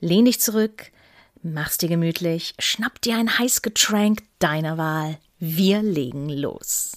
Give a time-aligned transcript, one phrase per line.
[0.00, 0.90] Lehn dich zurück,
[1.42, 5.18] mach's dir gemütlich, schnapp dir ein Heißgetränk deiner Wahl.
[5.38, 6.92] Wir legen los.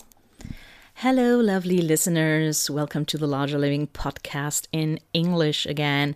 [0.95, 2.69] Hello, lovely listeners.
[2.69, 6.15] Welcome to the Larger Living podcast in English again.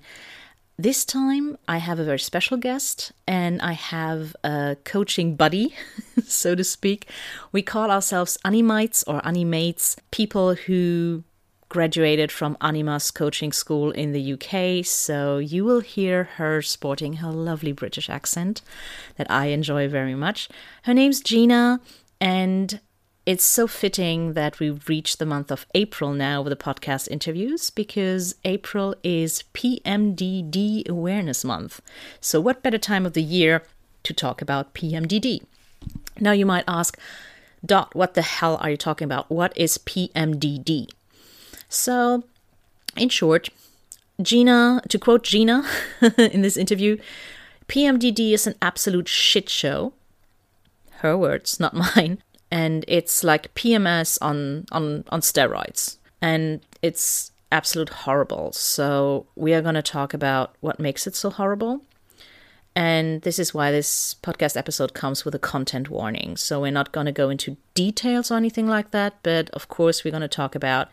[0.78, 5.76] This time I have a very special guest and I have a coaching buddy,
[6.26, 7.08] so to speak.
[7.52, 11.24] We call ourselves Animites or Animates, people who
[11.72, 17.32] graduated from Animas coaching school in the UK, so you will hear her sporting her
[17.32, 18.62] lovely British accent
[19.16, 20.50] that I enjoy very much.
[20.84, 21.80] Her name's Gina,
[22.20, 22.82] and
[23.26, 27.70] it's so fitting that we've reached the month of April now with the podcast interviews
[27.70, 31.82] because April is PMDD Awareness Month.
[32.20, 33.64] So, what better time of the year
[34.04, 35.46] to talk about PMDD?
[36.20, 37.00] Now, you might ask,
[37.66, 39.32] Dot, what the hell are you talking about?
[39.32, 40.90] What is PMDD?
[41.72, 42.26] So,
[42.98, 43.50] in short,
[44.22, 45.64] Gina, to quote Gina
[46.18, 46.98] in this interview,
[47.70, 49.94] PMDD is an absolute shit show.
[51.00, 52.22] Her words, not mine.
[52.52, 55.96] And it's like PMS on, on, on steroids.
[56.22, 58.52] And it's absolute horrible.
[58.52, 61.84] So, we are going to talk about what makes it so horrible.
[62.76, 66.36] And this is why this podcast episode comes with a content warning.
[66.36, 69.20] So, we're not going to go into details or anything like that.
[69.24, 70.90] But of course, we're going to talk about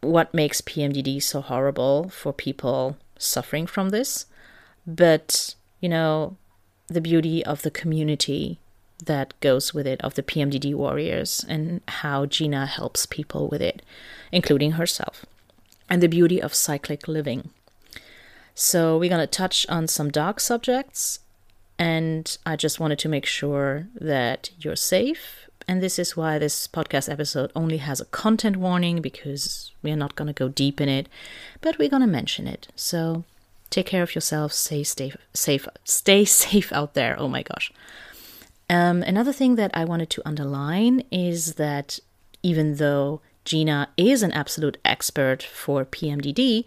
[0.00, 4.26] what makes PMDD so horrible for people suffering from this,
[4.86, 6.36] but you know,
[6.88, 8.58] the beauty of the community
[9.04, 13.82] that goes with it, of the PMDD warriors, and how Gina helps people with it,
[14.32, 15.24] including herself,
[15.88, 17.50] and the beauty of cyclic living.
[18.54, 21.20] So, we're going to touch on some dark subjects,
[21.78, 26.66] and I just wanted to make sure that you're safe and this is why this
[26.66, 30.80] podcast episode only has a content warning because we are not going to go deep
[30.80, 31.08] in it,
[31.60, 32.68] but we're going to mention it.
[32.74, 33.24] So
[33.68, 37.16] take care of yourself, stay safe, safe, stay safe out there.
[37.18, 37.70] Oh my gosh.
[38.70, 42.00] Um, another thing that I wanted to underline is that
[42.42, 46.64] even though Gina is an absolute expert for PMDD,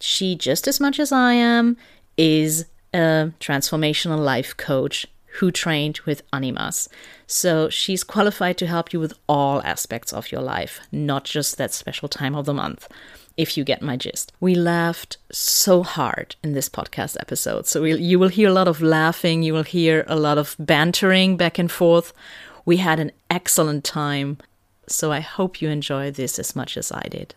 [0.00, 1.76] she just as much as I am
[2.16, 5.06] is a transformational life coach
[5.38, 6.88] who trained with Animas.
[7.26, 11.72] So she's qualified to help you with all aspects of your life, not just that
[11.72, 12.86] special time of the month.
[13.36, 17.66] If you get my gist, we laughed so hard in this podcast episode.
[17.66, 20.54] So we, you will hear a lot of laughing, you will hear a lot of
[20.58, 22.12] bantering back and forth.
[22.64, 24.38] We had an excellent time.
[24.86, 27.34] So I hope you enjoy this as much as I did.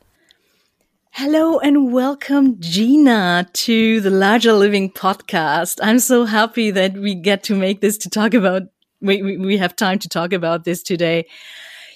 [1.19, 5.79] Hello and welcome, Gina, to the Larger Living podcast.
[5.81, 8.61] I'm so happy that we get to make this to talk about,
[9.01, 11.25] we, we, have time to talk about this today.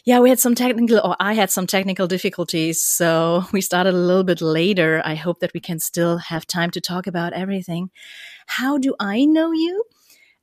[0.06, 3.98] Yeah, we had some technical, or I had some technical difficulties, so we started a
[3.98, 5.04] little bit later.
[5.06, 7.92] I hope that we can still have time to talk about everything.
[8.48, 9.84] How do I know you?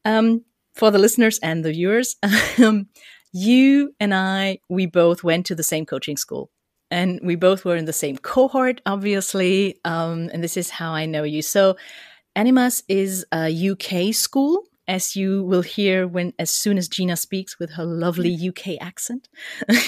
[0.04, 0.44] Um,
[0.76, 2.14] for the listeners and the viewers,
[2.62, 2.86] um,
[3.32, 6.52] you and I, we both went to the same coaching school
[6.90, 9.78] and we both were in the same cohort, obviously.
[9.84, 11.42] Um, and this is how I know you.
[11.42, 11.76] So,
[12.34, 17.58] Animas is a UK school, as you will hear when as soon as Gina speaks
[17.58, 19.28] with her lovely UK accent.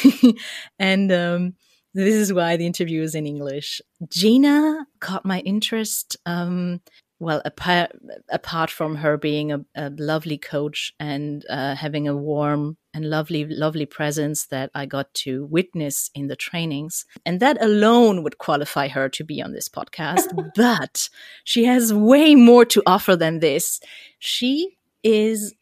[0.78, 1.54] and um,
[1.94, 3.80] this is why the interview is in English.
[4.08, 6.16] Gina caught my interest.
[6.26, 6.80] Um,
[7.20, 7.92] well, apart,
[8.30, 13.44] apart from her being a, a lovely coach and uh, having a warm and lovely,
[13.44, 17.04] lovely presence that I got to witness in the trainings.
[17.24, 20.52] And that alone would qualify her to be on this podcast.
[20.56, 21.08] but
[21.44, 23.80] she has way more to offer than this.
[24.18, 25.54] She is,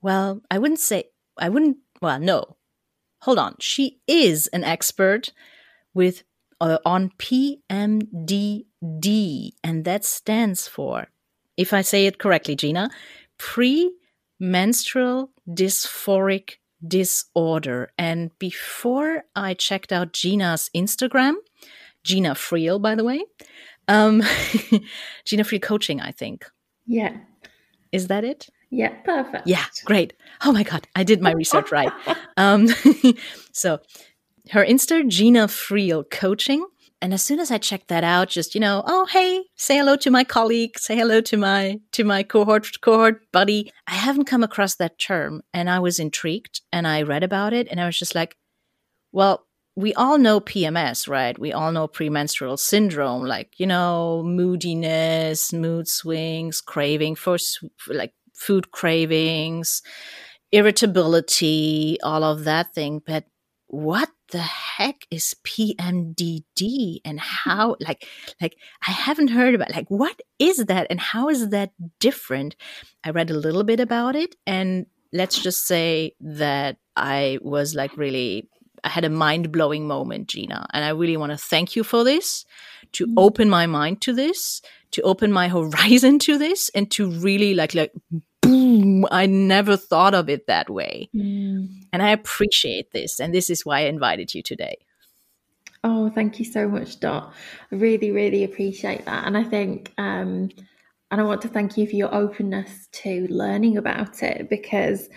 [0.00, 1.04] well, I wouldn't say,
[1.38, 2.56] I wouldn't, well, no.
[3.20, 3.56] Hold on.
[3.60, 5.32] She is an expert
[5.94, 6.22] with
[6.60, 8.64] uh, on PMDD,
[9.62, 11.08] and that stands for,
[11.56, 12.90] if I say it correctly, Gina,
[13.38, 13.92] pre
[14.38, 16.56] menstrual dysphoric
[16.86, 17.90] disorder.
[17.98, 21.34] And before I checked out Gina's Instagram,
[22.04, 23.24] Gina Friel, by the way,
[23.88, 24.20] um,
[25.24, 26.44] Gina Friel Coaching, I think.
[26.86, 27.16] Yeah.
[27.92, 28.48] Is that it?
[28.70, 29.46] Yeah, perfect.
[29.46, 30.12] Yeah, great.
[30.44, 31.92] Oh my God, I did my research right.
[32.38, 32.68] Um,
[33.52, 33.78] so
[34.50, 36.66] her Insta, Gina Friel Coaching.
[37.06, 39.94] And as soon as I checked that out, just you know, oh hey, say hello
[39.94, 43.70] to my colleague, say hello to my to my cohort cohort buddy.
[43.86, 47.68] I haven't come across that term, and I was intrigued, and I read about it,
[47.70, 48.36] and I was just like,
[49.12, 51.38] well, we all know PMS, right?
[51.38, 57.38] We all know premenstrual syndrome, like you know, moodiness, mood swings, craving for
[57.86, 59.80] like food cravings,
[60.50, 63.00] irritability, all of that thing.
[63.06, 63.26] But
[63.68, 68.06] what the heck is PMDD and how like
[68.40, 72.56] like I haven't heard about like what is that and how is that different?
[73.04, 77.96] I read a little bit about it and let's just say that I was like
[77.96, 78.48] really
[78.84, 82.44] I had a mind-blowing moment, Gina, and I really want to thank you for this
[82.92, 83.14] to mm.
[83.16, 84.62] open my mind to this,
[84.92, 87.92] to open my horizon to this and to really like like
[88.42, 91.08] boom, I never thought of it that way.
[91.14, 91.85] Mm.
[91.96, 93.18] And I appreciate this.
[93.18, 94.76] And this is why I invited you today.
[95.82, 97.32] Oh, thank you so much, Dot.
[97.72, 99.26] I really, really appreciate that.
[99.26, 100.50] And I think, um,
[101.10, 105.08] and I want to thank you for your openness to learning about it because,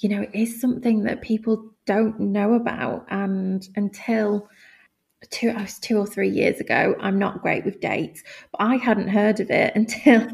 [0.00, 3.06] you know, it is something that people don't know about.
[3.08, 4.48] And until
[5.30, 6.96] two I was two or three years ago.
[6.98, 10.26] I'm not great with dates, but I hadn't heard of it until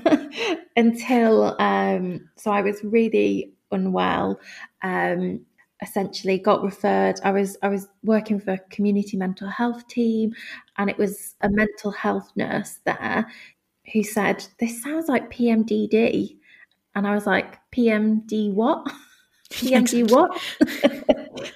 [0.75, 4.41] until um, so I was really unwell.
[4.81, 5.45] Um,
[5.83, 10.35] essentially got referred i was i was working for a community mental health team
[10.79, 13.27] and it was a mental health nurse there
[13.93, 16.37] who said this sounds like pmdd
[16.95, 18.87] and i was like pmd what?
[19.51, 20.41] Pmd what?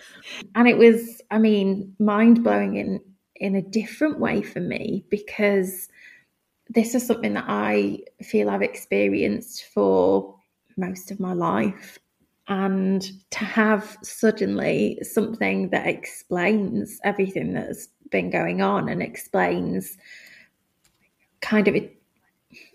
[0.54, 3.00] And it was i mean mind blowing in
[3.36, 5.88] in a different way for me because
[6.68, 10.36] this is something that I feel I've experienced for
[10.76, 11.98] most of my life.
[12.50, 19.96] And to have suddenly something that explains everything that's been going on and explains
[21.40, 21.96] kind of it,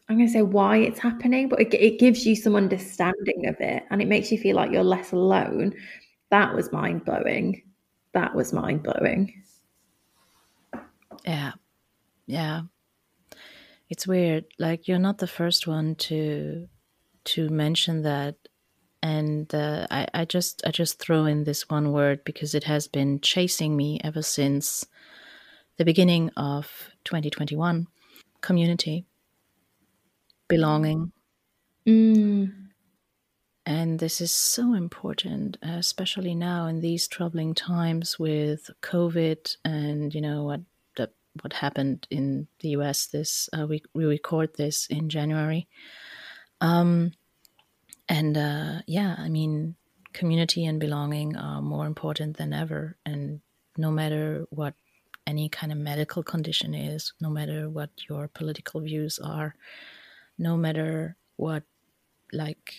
[0.07, 3.57] I'm going to say why it's happening, but it, it gives you some understanding of
[3.59, 5.73] it and it makes you feel like you're less alone.
[6.29, 7.61] That was mind blowing.
[8.13, 9.43] That was mind blowing.
[11.25, 11.51] Yeah.
[12.27, 12.61] Yeah.
[13.89, 14.45] It's weird.
[14.57, 16.69] Like you're not the first one to
[17.25, 18.35] to mention that
[19.05, 22.87] and uh, I, I just I just throw in this one word because it has
[22.87, 24.83] been chasing me ever since
[25.77, 27.85] the beginning of 2021.
[28.41, 29.05] Community,
[30.47, 31.11] belonging,
[31.87, 32.51] mm.
[33.65, 40.21] and this is so important, especially now in these troubling times with COVID and you
[40.21, 40.61] know what
[41.41, 43.07] what happened in the US.
[43.07, 45.67] This uh, we we record this in January,
[46.61, 47.11] um,
[48.07, 49.75] and uh, yeah, I mean,
[50.13, 52.97] community and belonging are more important than ever.
[53.05, 53.41] And
[53.77, 54.73] no matter what
[55.27, 59.55] any kind of medical condition is, no matter what your political views are,
[60.37, 61.63] no matter what
[62.31, 62.73] like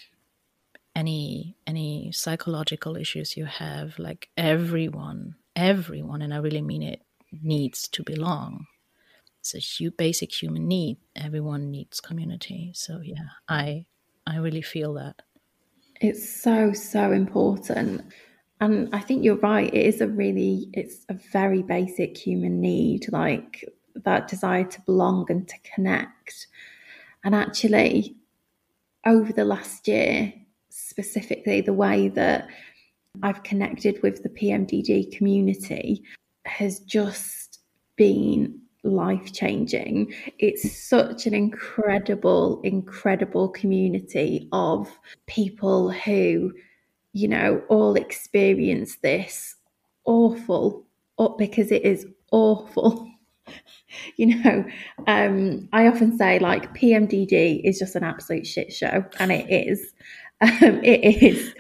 [0.95, 7.03] any any psychological issues you have, like everyone, everyone, and I really mean it,
[7.43, 8.67] needs to belong.
[9.41, 10.99] It's a basic human need.
[11.15, 12.73] Everyone needs community.
[12.75, 13.87] So yeah, I
[14.27, 15.23] I really feel that.
[16.01, 18.03] It's so so important.
[18.61, 19.73] And I think you're right.
[19.73, 23.65] It is a really, it's a very basic human need, like
[23.95, 26.47] that desire to belong and to connect.
[27.23, 28.17] And actually,
[29.05, 30.33] over the last year,
[30.71, 32.49] specifically, the way that
[33.23, 36.03] I've connected with the PMDD community
[36.45, 37.61] has just
[37.97, 40.13] been life changing.
[40.39, 44.89] It's such an incredible, incredible community of
[45.27, 46.53] people who,
[47.13, 49.57] you know, all experience this
[50.05, 50.87] awful,
[51.39, 53.11] because it is awful.
[54.17, 54.65] you know,
[55.07, 59.93] um, I often say like PMDD is just an absolute shit show, and it is.
[60.43, 61.55] Um, it is,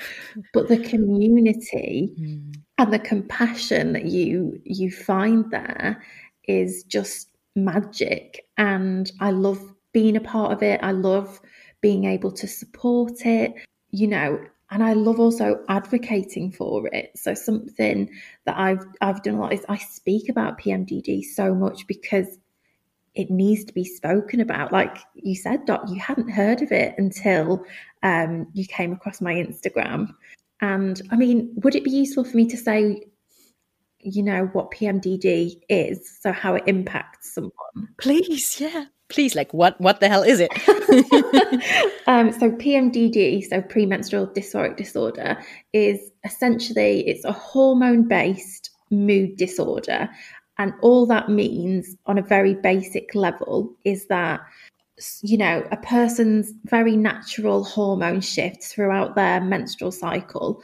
[0.52, 6.02] but the community mm and the compassion that you you find there
[6.46, 8.46] is just magic.
[8.56, 10.80] And i love being a part of it.
[10.82, 11.40] I love
[11.80, 13.54] being able to support it
[13.90, 17.12] you know and i love also advocating for it.
[17.16, 18.10] So something
[18.44, 22.38] that i've i've done a lot is i speak about pmdd so much because
[23.16, 24.72] it needs to be spoken about.
[24.72, 27.64] Like you said Dot you hadn't heard of it until
[28.02, 30.14] um, you came across my instagram.
[30.60, 33.02] And I mean, would it be useful for me to say,
[34.06, 37.88] you know, what PMDD is, so how it impacts someone?
[37.98, 38.86] Please, yeah.
[39.08, 40.50] Please, like what what the hell is it?
[42.08, 45.38] um, so PMDD, so premenstrual dysphoric disorder,
[45.72, 50.08] is essentially it's a hormone-based mood disorder.
[50.58, 54.40] And all that means on a very basic level is that
[55.22, 60.62] you know, a person's very natural hormone shifts throughout their menstrual cycle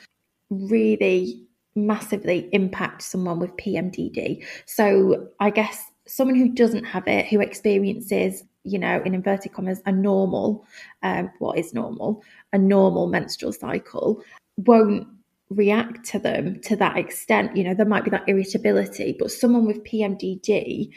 [0.51, 4.45] really massively impact someone with PMDD.
[4.67, 9.81] So I guess someone who doesn't have it, who experiences, you know, in inverted commas,
[9.87, 10.67] a normal,
[11.03, 14.23] um, what is normal, a normal menstrual cycle,
[14.59, 15.07] won't
[15.51, 17.57] react to them to that extent.
[17.57, 20.91] You know, there might be that irritability, but someone with PMDD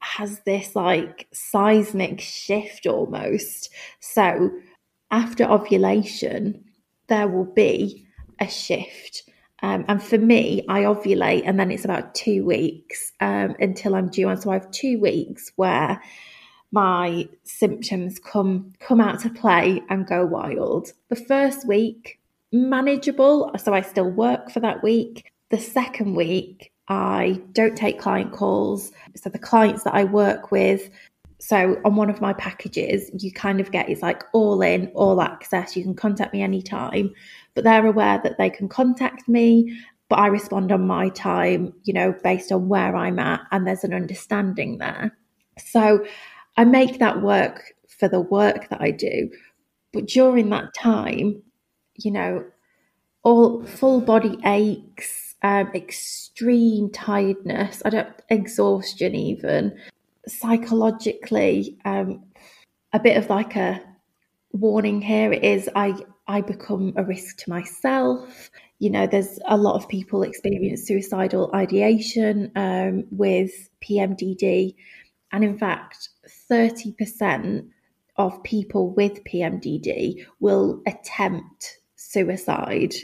[0.00, 3.70] has this like seismic shift almost.
[4.00, 4.50] So
[5.10, 6.64] after ovulation,
[7.08, 8.06] there will be
[8.40, 9.29] a shift.
[9.62, 14.08] Um, and for me, I ovulate and then it's about two weeks um, until I'm
[14.08, 14.28] due.
[14.28, 16.00] And so I have two weeks where
[16.72, 20.92] my symptoms come come out to play and go wild.
[21.08, 22.20] The first week,
[22.52, 25.32] manageable, so I still work for that week.
[25.50, 28.92] The second week, I don't take client calls.
[29.16, 30.90] So the clients that I work with,
[31.38, 35.20] so on one of my packages, you kind of get it's like all in, all
[35.20, 35.76] access.
[35.76, 37.12] You can contact me anytime,
[37.54, 39.76] but they're aware that they can contact me,
[40.08, 43.84] but I respond on my time, you know, based on where I'm at, and there's
[43.84, 45.16] an understanding there.
[45.58, 46.04] So
[46.56, 49.30] I make that work for the work that I do.
[49.92, 51.42] But during that time,
[51.96, 52.44] you know,
[53.22, 59.78] all full body aches, um, extreme tiredness, I don't exhaustion even,
[60.26, 62.22] psychologically, um,
[62.92, 63.80] a bit of like a
[64.52, 65.94] warning here is I
[66.30, 68.50] I become a risk to myself.
[68.78, 74.76] You know, there's a lot of people experience suicidal ideation um, with PMDD,
[75.32, 76.10] and in fact,
[76.48, 77.66] thirty percent
[78.16, 82.94] of people with PMDD will attempt suicide.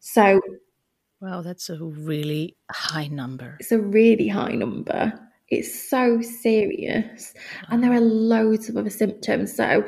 [0.00, 0.40] So
[1.20, 3.56] Wow, that's a really high number.
[3.60, 5.12] It's a really high number.
[5.48, 7.34] It's so serious.
[7.68, 9.54] And there are loads of other symptoms.
[9.54, 9.84] So,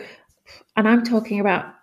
[0.77, 1.75] and I'm talking about,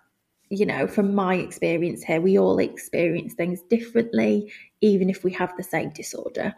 [0.50, 5.56] you know, from my experience here, we all experience things differently, even if we have
[5.56, 6.54] the same disorder.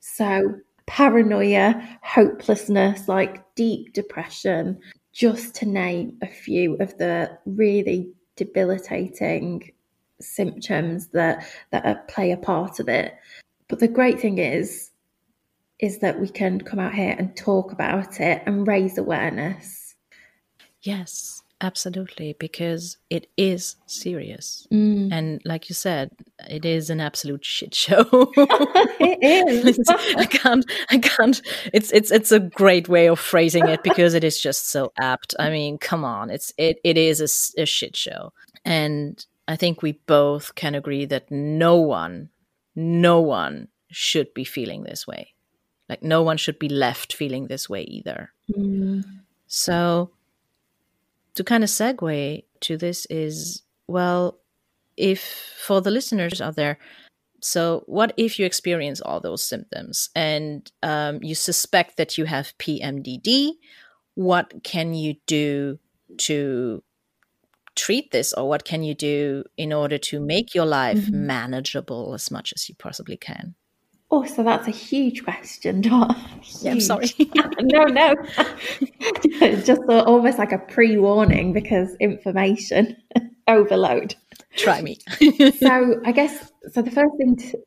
[0.00, 0.54] So,
[0.86, 4.78] paranoia, hopelessness, like deep depression,
[5.12, 9.70] just to name a few of the really debilitating
[10.20, 13.14] symptoms that that play a part of it.
[13.68, 14.90] But the great thing is
[15.80, 19.96] is that we can come out here and talk about it and raise awareness.
[20.82, 24.66] Yes, absolutely, because it is serious.
[24.72, 25.12] Mm.
[25.12, 26.10] And like you said,
[26.48, 28.04] it is an absolute shit show.
[28.36, 29.80] it is.
[30.16, 31.40] I can't I can't
[31.72, 35.34] it's it's it's a great way of phrasing it because it is just so apt.
[35.38, 36.30] I mean, come on.
[36.30, 38.32] It's it it is a, a shit show.
[38.64, 42.30] And I think we both can agree that no one,
[42.74, 45.34] no one should be feeling this way.
[45.88, 48.32] Like, no one should be left feeling this way either.
[48.50, 49.04] Mm.
[49.46, 50.10] So,
[51.34, 54.38] to kind of segue to this is well,
[54.96, 55.22] if
[55.64, 56.78] for the listeners out there,
[57.40, 62.56] so what if you experience all those symptoms and um, you suspect that you have
[62.58, 63.50] PMDD?
[64.14, 65.78] What can you do
[66.18, 66.82] to
[67.74, 71.26] treat this or what can you do in order to make your life mm-hmm.
[71.26, 73.54] manageable as much as you possibly can
[74.14, 76.16] oh so that's a huge question Dot.
[76.60, 77.08] yeah i'm sorry.
[77.60, 78.14] No no.
[79.64, 82.96] Just a, almost like a pre-warning because information
[83.48, 84.14] overload.
[84.56, 84.98] Try me.
[85.58, 87.58] So i guess so the first thing to,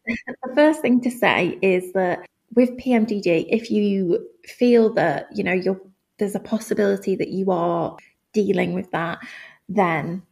[0.44, 2.26] the first thing to say is that
[2.56, 5.80] with pmdd if you feel that you know you're
[6.18, 7.96] there's a possibility that you are
[8.34, 9.20] dealing with that
[9.70, 10.24] then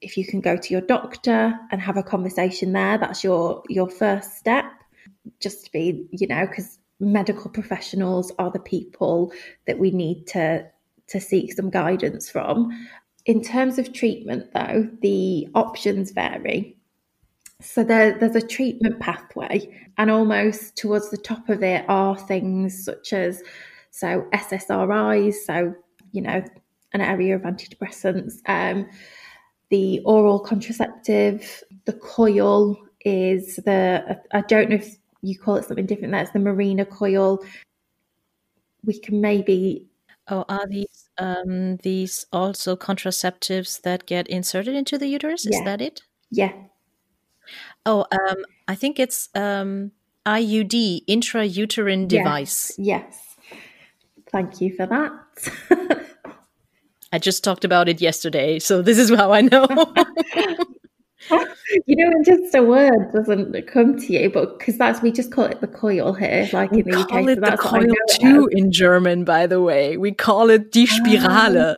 [0.00, 3.88] if you can go to your doctor and have a conversation there that's your your
[3.88, 4.64] first step
[5.40, 9.32] just to be you know because medical professionals are the people
[9.66, 10.64] that we need to
[11.06, 12.70] to seek some guidance from
[13.26, 16.76] in terms of treatment though the options vary
[17.60, 22.84] so there, there's a treatment pathway and almost towards the top of it are things
[22.84, 23.42] such as
[23.90, 25.74] so ssris so
[26.12, 26.42] you know
[26.94, 28.34] an area of antidepressants.
[28.46, 28.88] Um,
[29.68, 35.86] the oral contraceptive, the coil is the, I don't know if you call it something
[35.86, 37.44] different, that's the Mirena coil.
[38.84, 39.86] We can maybe.
[40.28, 45.46] Oh, are these um, these also contraceptives that get inserted into the uterus?
[45.46, 46.02] Is that it?
[46.30, 46.52] Yeah.
[47.86, 49.92] Oh, um, I think it's um,
[50.26, 52.72] IUD, intrauterine device.
[52.78, 53.36] Yes.
[53.50, 53.58] yes.
[54.32, 56.10] Thank you for that.
[57.12, 59.68] I just talked about it yesterday, so this is how I know.
[61.86, 65.44] you know, just a word doesn't come to you, but because that's we just call
[65.44, 67.08] it the coil here, like we in the UK.
[67.08, 69.96] Call it so the coil too in German, by the way.
[69.96, 71.56] We call it die ah, Spirale.
[71.56, 71.76] Oh, okay.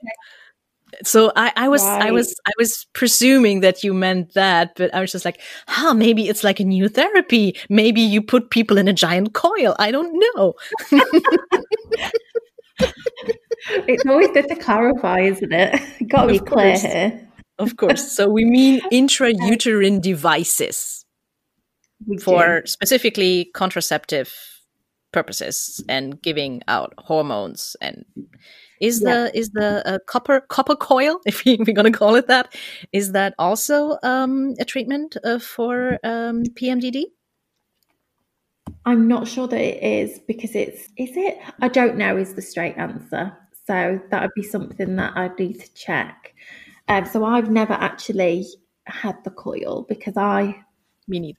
[1.04, 2.06] So I, I was right.
[2.08, 5.94] I was I was presuming that you meant that, but I was just like, huh,
[5.94, 7.56] maybe it's like a new therapy.
[7.68, 9.76] Maybe you put people in a giant coil.
[9.78, 10.54] I don't know.
[13.86, 15.80] it's always good to clarify, isn't it?
[16.08, 17.25] Got to be clear here.
[17.58, 18.12] Of course.
[18.12, 21.04] So we mean intrauterine devices
[22.06, 22.66] we for do.
[22.66, 24.34] specifically contraceptive
[25.12, 28.04] purposes and giving out hormones and
[28.82, 29.14] is yeah.
[29.14, 32.54] the is the uh, copper copper coil if, we, are going to call it that
[32.92, 37.04] is that also um, a treatment uh, for um, pmdd
[38.84, 42.42] i'm not sure that it is because it's is it i don't know is the
[42.42, 43.34] straight answer
[43.66, 46.34] so that would be something that I'd need to check.
[46.88, 48.46] Um, so I've never actually
[48.84, 50.64] had the coil because I
[51.08, 51.38] me neither.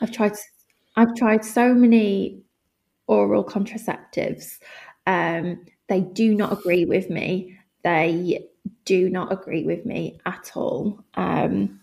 [0.00, 0.32] I've tried
[0.96, 2.42] I've tried so many
[3.06, 4.58] oral contraceptives.
[5.06, 7.58] Um, they do not agree with me.
[7.84, 8.48] They
[8.84, 11.04] do not agree with me at all.
[11.14, 11.80] Um,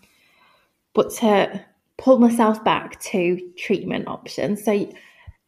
[0.92, 1.64] but to
[1.96, 4.88] pull myself back to treatment options, so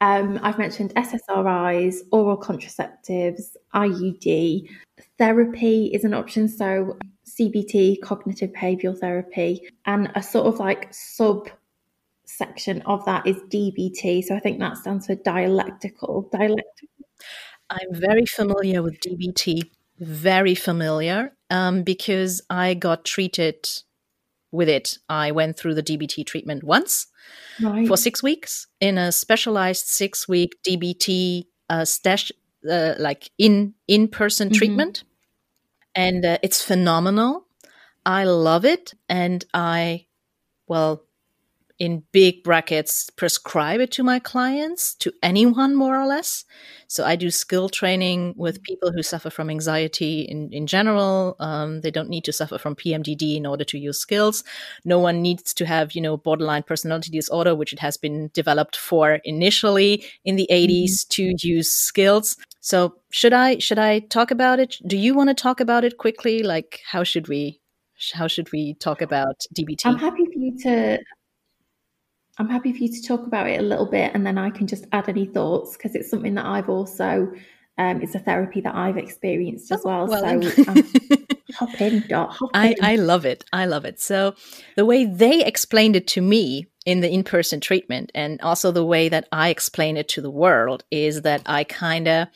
[0.00, 4.68] um, I've mentioned SSRIs, oral contraceptives, IUD.
[5.18, 6.48] Therapy is an option.
[6.48, 6.98] So,
[7.28, 11.49] CBT, cognitive behavioral therapy, and a sort of like sub
[12.25, 14.25] section of that is DBT.
[14.25, 16.28] So, I think that stands for dialectical.
[16.33, 16.88] Dialectical.
[17.71, 23.68] I'm very familiar with DBT, very familiar, um, because I got treated
[24.52, 24.99] with it.
[25.09, 27.06] I went through the DBT treatment once
[27.61, 27.87] right.
[27.87, 32.30] for six weeks in a specialized six week DBT uh, stash,
[32.68, 34.57] uh, like in in person mm-hmm.
[34.57, 35.05] treatment,
[35.96, 37.46] and uh, it's phenomenal.
[38.04, 40.06] I love it, and I,
[40.68, 41.02] well,
[41.78, 46.44] in big brackets prescribe it to my clients to anyone more or less
[46.88, 51.82] so i do skill training with people who suffer from anxiety in, in general um,
[51.82, 54.42] they don't need to suffer from pmdd in order to use skills
[54.87, 58.76] no one needs to have you know borderline personality disorder which it has been developed
[58.76, 61.35] for initially in the 80s mm-hmm.
[61.38, 65.35] to use skills so should i should i talk about it do you want to
[65.35, 67.61] talk about it quickly like how should we
[68.12, 70.98] how should we talk about dbt i'm happy for you to
[72.38, 74.66] I'm happy for you to talk about it a little bit and then I can
[74.66, 77.33] just add any thoughts because it's something that I've also,
[77.79, 80.07] um, it's a therapy that I've experienced as well.
[80.07, 80.83] well so
[81.55, 82.33] hop in, Dot.
[82.33, 82.76] Hop I, in.
[82.83, 83.44] I love it.
[83.55, 84.00] I love it.
[84.00, 84.35] So
[84.76, 88.85] the way they explained it to me in the in person treatment and also the
[88.85, 92.29] way that I explain it to the world is that I kind of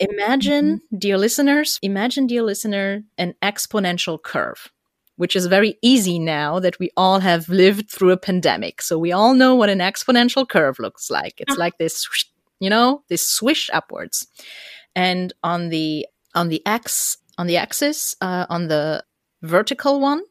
[0.00, 0.98] imagine, mm-hmm.
[0.98, 4.72] dear listeners, imagine, dear listener, an exponential curve
[5.16, 8.82] which is very easy now that we all have lived through a pandemic.
[8.82, 11.34] So we all know what an exponential curve looks like.
[11.36, 12.06] It's like this,
[12.60, 14.26] you know, this swish upwards.
[14.96, 19.04] And on the on the x on the axis uh, on the
[19.42, 20.22] vertical one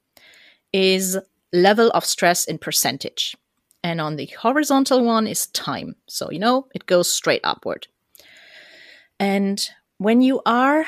[0.73, 1.17] is
[1.53, 3.35] level of stress in percentage,
[3.83, 5.95] and on the horizontal one is time.
[6.07, 7.87] So you know it goes straight upward.
[9.19, 10.85] And when you are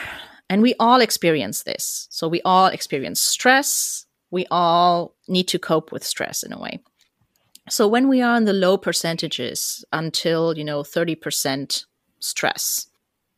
[0.49, 2.07] and we all experience this.
[2.11, 4.05] So we all experience stress.
[4.31, 6.79] We all need to cope with stress in a way.
[7.69, 11.85] So when we are in the low percentages until, you know, 30%
[12.19, 12.87] stress,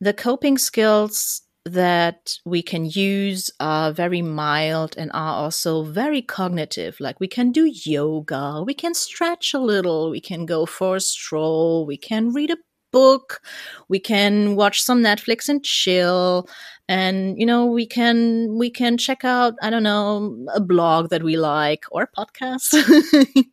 [0.00, 6.96] the coping skills that we can use are very mild and are also very cognitive.
[7.00, 11.00] Like we can do yoga, we can stretch a little, we can go for a
[11.00, 12.56] stroll, we can read a
[12.90, 13.40] book,
[13.88, 16.48] we can watch some Netflix and chill.
[16.88, 21.24] And you know we can we can check out i don't know a blog that
[21.24, 22.76] we like or a podcast.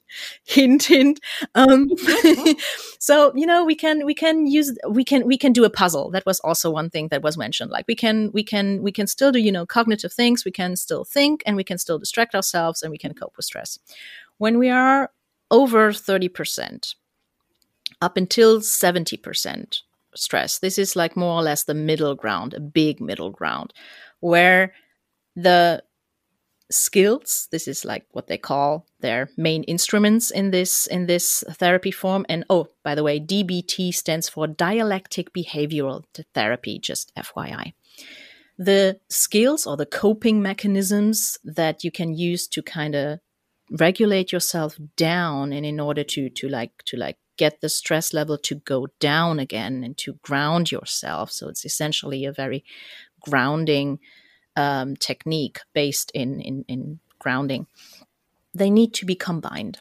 [0.43, 1.19] Hint hint.
[1.55, 1.89] Um,
[2.99, 6.11] so you know we can we can use we can we can do a puzzle.
[6.11, 7.71] That was also one thing that was mentioned.
[7.71, 10.45] Like we can we can we can still do you know cognitive things.
[10.45, 13.45] We can still think and we can still distract ourselves and we can cope with
[13.45, 13.79] stress.
[14.37, 15.09] When we are
[15.49, 16.95] over 30%
[18.03, 19.79] up until 70%
[20.13, 20.59] stress.
[20.59, 23.73] This is like more or less the middle ground, a big middle ground,
[24.19, 24.73] where
[25.37, 25.83] the
[26.69, 31.91] skills this is like what they call their main instruments in this in this therapy
[31.91, 37.73] form and oh by the way dbt stands for dialectic behavioral therapy just fyi
[38.57, 43.19] the skills or the coping mechanisms that you can use to kind of
[43.69, 48.37] regulate yourself down and in order to to like to like get the stress level
[48.37, 51.31] to go down again and to ground yourself.
[51.31, 52.63] So it's essentially a very
[53.21, 53.99] grounding
[54.55, 57.67] um, technique based in, in in grounding.
[58.53, 59.79] They need to be combined.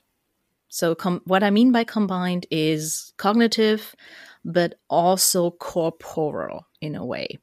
[0.69, 3.95] So com- what i mean by combined is cognitive
[4.45, 7.38] but also corporal in a way.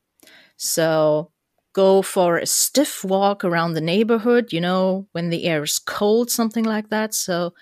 [0.57, 1.31] So
[1.73, 6.29] go for a stiff walk around the neighborhood, you know, when the air is cold,
[6.29, 7.13] something like that.
[7.13, 7.53] So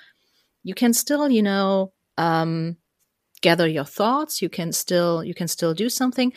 [0.63, 2.77] you can still, you know, um,
[3.41, 4.41] gather your thoughts.
[4.41, 6.33] You can still you can still do something,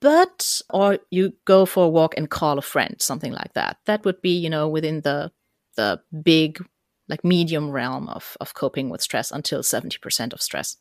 [0.00, 3.78] but or you go for a walk and call a friend, something like that.
[3.86, 5.32] That would be, you know, within the
[5.76, 6.64] the big
[7.08, 10.76] like medium realm of of coping with stress until 70% of stress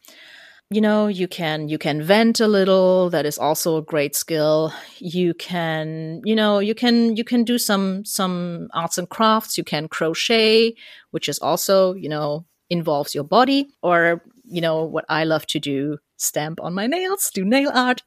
[0.71, 4.73] you know you can you can vent a little that is also a great skill
[4.97, 9.63] you can you know you can you can do some some arts and crafts you
[9.63, 10.73] can crochet
[11.11, 15.59] which is also you know involves your body or you know what i love to
[15.59, 18.01] do stamp on my nails do nail art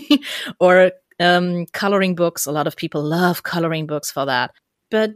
[0.60, 2.46] or um, coloring books.
[2.46, 4.52] A lot of people love coloring books for that.
[4.90, 5.14] But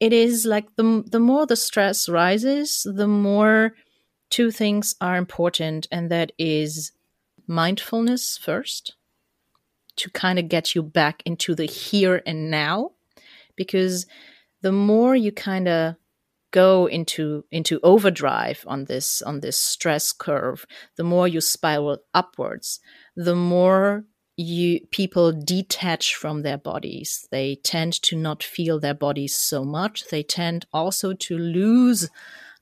[0.00, 3.74] it is like the the more the stress rises the more
[4.30, 6.92] two things are important, and that is
[7.46, 8.96] mindfulness first,
[9.96, 12.92] to kind of get you back into the here and now,
[13.54, 14.06] because
[14.62, 15.94] the more you kind of
[16.62, 20.64] go into into overdrive on this on this stress curve
[20.96, 22.80] the more you spiral upwards
[23.16, 24.04] the more
[24.36, 30.08] you people detach from their bodies they tend to not feel their bodies so much
[30.10, 32.08] they tend also to lose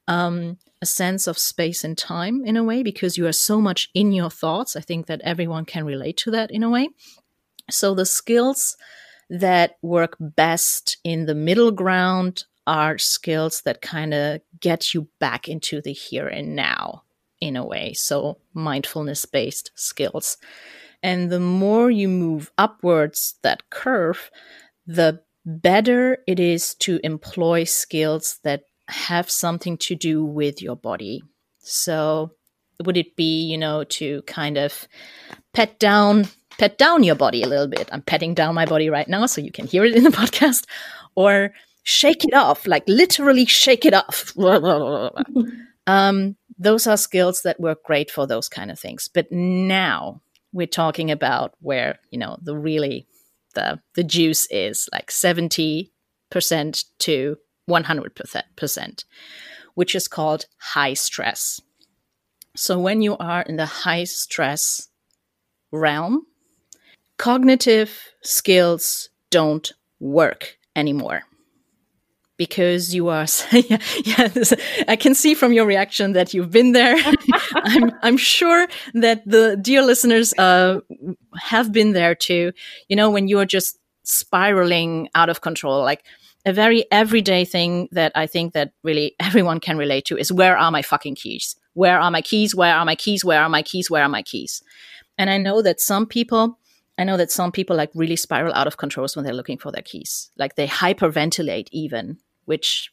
[0.08, 3.88] um, a sense of space and time in a way because you are so much
[3.94, 4.74] in your thoughts.
[4.74, 6.88] I think that everyone can relate to that in a way.
[7.70, 8.76] So the skills
[9.30, 15.48] that work best in the middle ground are skills that kind of get you back
[15.48, 17.02] into the here and now
[17.40, 17.92] in a way.
[17.92, 20.36] So mindfulness based skills.
[21.02, 24.30] And the more you move upwards that curve,
[24.86, 31.22] the better it is to employ skills that have something to do with your body.
[31.58, 32.32] So
[32.84, 34.86] would it be, you know, to kind of
[35.52, 36.26] pet down
[36.58, 37.88] pet down your body a little bit.
[37.92, 40.66] I'm petting down my body right now so you can hear it in the podcast
[41.14, 44.32] or shake it off, like literally shake it off.
[45.86, 49.08] um, those are skills that work great for those kind of things.
[49.12, 53.06] But now we're talking about where, you know, the really
[53.54, 55.90] the the juice is like 70%
[56.98, 57.36] to
[57.68, 59.04] 100%,
[59.74, 61.60] which is called high stress.
[62.54, 64.88] So when you are in the high stress
[65.70, 66.26] realm,
[67.18, 71.22] cognitive skills don't work anymore
[72.42, 74.52] because you are yeah, yeah this,
[74.88, 76.96] i can see from your reaction that you've been there
[77.54, 80.80] I'm, I'm sure that the dear listeners uh,
[81.52, 82.52] have been there too
[82.88, 86.02] you know when you're just spiraling out of control like
[86.44, 90.56] a very everyday thing that I think that really everyone can relate to is where
[90.56, 91.56] are my fucking keys?
[91.74, 92.54] Where are my keys?
[92.54, 93.24] Where are my keys?
[93.24, 93.90] Where are my keys?
[93.90, 94.62] Where are my keys?
[95.18, 96.58] And I know that some people,
[96.98, 99.70] I know that some people like really spiral out of controls when they're looking for
[99.70, 100.30] their keys.
[100.36, 102.92] Like they hyperventilate even, which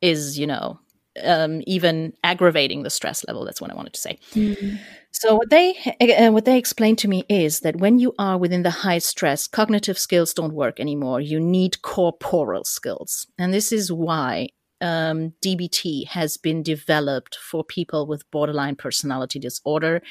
[0.00, 0.78] is, you know,
[1.22, 3.44] um, even aggravating the stress level.
[3.44, 4.18] That's what I wanted to say.
[4.32, 4.76] Mm-hmm.
[5.10, 8.62] So what they uh, what they explained to me is that when you are within
[8.62, 11.20] the high stress, cognitive skills don't work anymore.
[11.20, 14.48] You need corporal skills, and this is why
[14.80, 20.02] um, DBT has been developed for people with borderline personality disorder,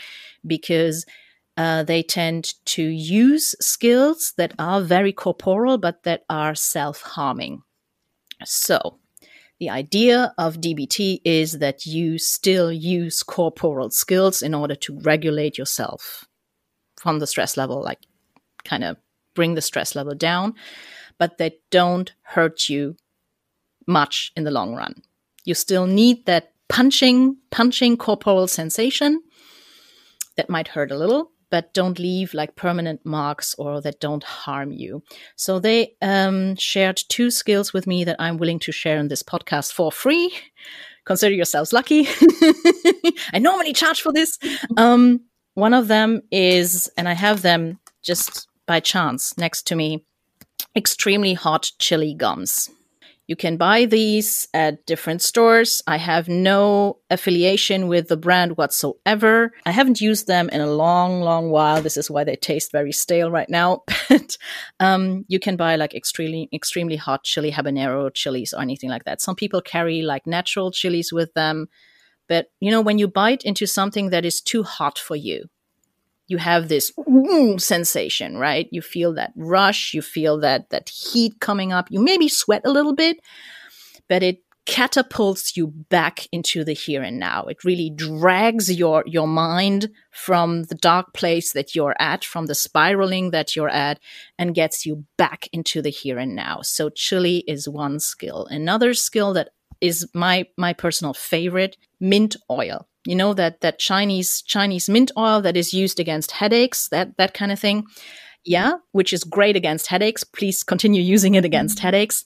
[0.45, 1.05] because
[1.57, 7.63] uh, they tend to use skills that are very corporal but that are self harming.
[8.45, 8.99] So
[9.59, 15.57] the idea of DBT is that you still use corporal skills in order to regulate
[15.57, 16.25] yourself
[16.99, 17.99] from the stress level, like
[18.63, 18.97] kind of
[19.35, 20.53] bring the stress level down,
[21.17, 22.95] but they don't hurt you
[23.87, 25.01] much in the long run.
[25.43, 29.21] You still need that punching, punching corporal sensation
[30.37, 34.71] that might hurt a little, but don't leave like permanent marks or that don't harm
[34.71, 35.03] you.
[35.35, 39.21] So they um, shared two skills with me that I'm willing to share in this
[39.21, 40.33] podcast for free.
[41.05, 42.07] Consider yourselves lucky.
[43.33, 44.39] I normally charge for this.
[44.77, 45.21] Um,
[45.53, 50.05] one of them is, and I have them just by chance next to me,
[50.75, 52.69] extremely hot chili gums.
[53.31, 55.81] You can buy these at different stores.
[55.87, 59.53] I have no affiliation with the brand whatsoever.
[59.65, 61.81] I haven't used them in a long, long while.
[61.81, 63.83] This is why they taste very stale right now.
[64.09, 64.35] But
[64.81, 69.21] um, you can buy like extremely, extremely hot chili habanero chilies or anything like that.
[69.21, 71.69] Some people carry like natural chilies with them.
[72.27, 75.45] But you know, when you bite into something that is too hot for you,
[76.27, 76.91] you have this
[77.57, 78.67] sensation, right?
[78.71, 81.87] You feel that rush, you feel that that heat coming up.
[81.89, 83.19] You maybe sweat a little bit,
[84.07, 87.43] but it catapults you back into the here and now.
[87.45, 92.55] It really drags your your mind from the dark place that you're at, from the
[92.55, 93.99] spiraling that you're at,
[94.37, 96.61] and gets you back into the here and now.
[96.61, 98.47] So chili is one skill.
[98.49, 99.49] Another skill that
[99.81, 105.41] is my my personal favorite, mint oil you know that that chinese chinese mint oil
[105.41, 107.85] that is used against headaches that that kind of thing.
[108.43, 110.23] Yeah which is great against headaches.
[110.23, 111.87] Please continue using it against mm-hmm.
[111.87, 112.25] headaches.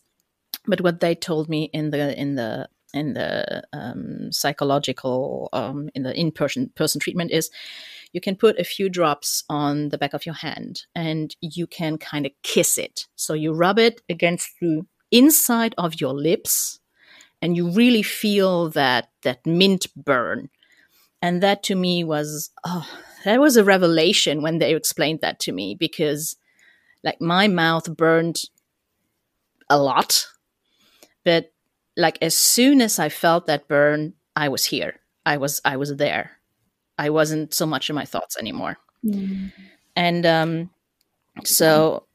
[0.65, 6.03] But what they told me in the in the in the um, psychological um, in
[6.03, 7.51] the in person person treatment is
[8.13, 11.97] you can put a few drops on the back of your hand and you can
[11.97, 13.07] kind of kiss it.
[13.17, 16.79] So you rub it against the inside of your lips
[17.41, 20.49] and you really feel that that mint burn
[21.25, 22.87] and that to me was, oh,
[23.23, 26.35] that was a revelation when they explained that to me because
[27.03, 28.41] like my mouth burned
[29.67, 30.27] a lot.
[31.23, 31.51] But
[31.97, 34.99] like as soon as I felt that burn, I was here.
[35.25, 36.33] I was I was there.
[36.99, 38.77] I wasn't so much in my thoughts anymore.
[39.03, 39.51] Mm.
[39.95, 40.69] And um
[41.43, 42.05] so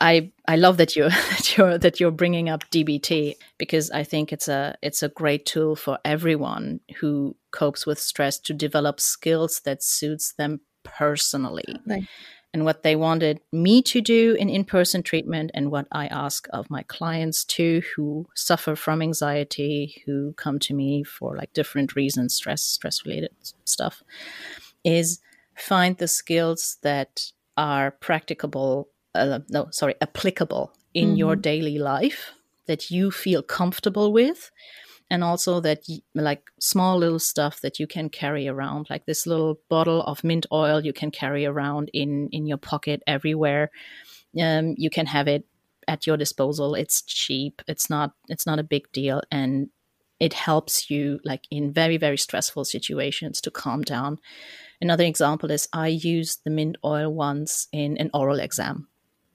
[0.00, 4.32] I I love that you that you're that you're bringing up DBT because I think
[4.32, 9.60] it's a it's a great tool for everyone who copes with stress to develop skills
[9.64, 11.76] that suits them personally.
[11.86, 12.04] Right.
[12.52, 16.68] And what they wanted me to do in in-person treatment and what I ask of
[16.68, 22.34] my clients too who suffer from anxiety, who come to me for like different reasons,
[22.34, 23.30] stress stress related
[23.64, 24.02] stuff
[24.82, 25.20] is
[25.56, 31.16] find the skills that are practicable uh, no, sorry, applicable in mm-hmm.
[31.16, 32.32] your daily life
[32.66, 34.50] that you feel comfortable with
[35.10, 35.82] and also that
[36.14, 40.46] like small little stuff that you can carry around like this little bottle of mint
[40.52, 43.70] oil you can carry around in in your pocket everywhere.
[44.40, 45.44] Um, you can have it
[45.88, 46.76] at your disposal.
[46.76, 47.60] It's cheap.
[47.66, 49.70] It's not it's not a big deal and
[50.20, 54.18] it helps you like in very very stressful situations to calm down.
[54.80, 58.86] Another example is i used the mint oil once in an oral exam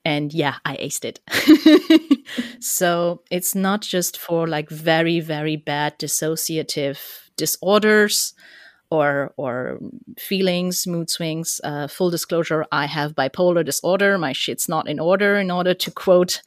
[0.05, 1.19] and yeah i aced it.
[2.59, 6.99] So it's not just for like very very bad dissociative
[7.37, 8.33] disorders
[8.89, 9.79] or or
[10.17, 11.61] feelings mood swings.
[11.63, 14.17] Uh, full disclosure i have bipolar disorder.
[14.17, 16.41] My shit's not in order in order to quote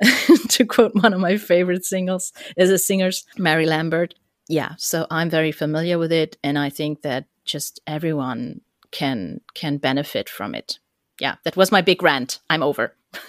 [0.48, 3.24] to quote one of my favorite singles is a singers?
[3.38, 4.14] Mary lambert.
[4.48, 9.78] Yeah so i'm very familiar with it and i think that just everyone can can
[9.78, 10.78] benefit from it.
[11.20, 12.40] Yeah that was my big rant.
[12.48, 12.94] I'm over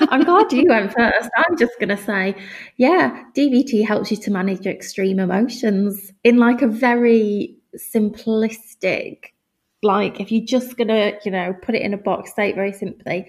[0.00, 1.30] I'm glad you went first.
[1.36, 2.34] I'm just going to say,
[2.76, 9.26] yeah, DBT helps you to manage extreme emotions in like a very simplistic,
[9.82, 12.54] like if you're just going to, you know, put it in a box, say it
[12.54, 13.26] very simply,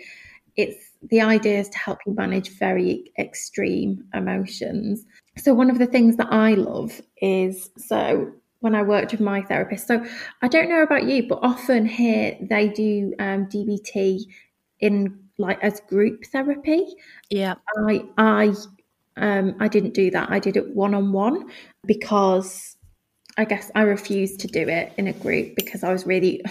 [0.56, 5.06] it's the idea is to help you manage very extreme emotions.
[5.38, 9.41] So, one of the things that I love is so when I worked with my
[9.41, 9.87] therapist.
[9.87, 10.05] So
[10.41, 14.23] I don't know about you, but often here they do um, DBT
[14.79, 16.85] in like as group therapy.
[17.29, 17.55] Yeah,
[17.87, 18.53] I I
[19.17, 20.29] um, I didn't do that.
[20.29, 21.49] I did it one on one
[21.85, 22.75] because
[23.37, 26.41] I guess I refused to do it in a group because I was really.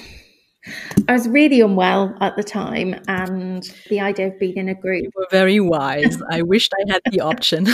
[1.07, 5.05] I was really unwell at the time, and the idea of being in a group.
[5.05, 6.21] You were very wise.
[6.31, 7.67] I wished I had the option.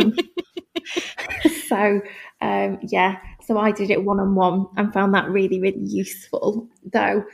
[0.00, 0.14] um,
[1.68, 2.00] so,
[2.40, 6.68] um, yeah, so I did it one on one and found that really, really useful.
[6.92, 7.24] Though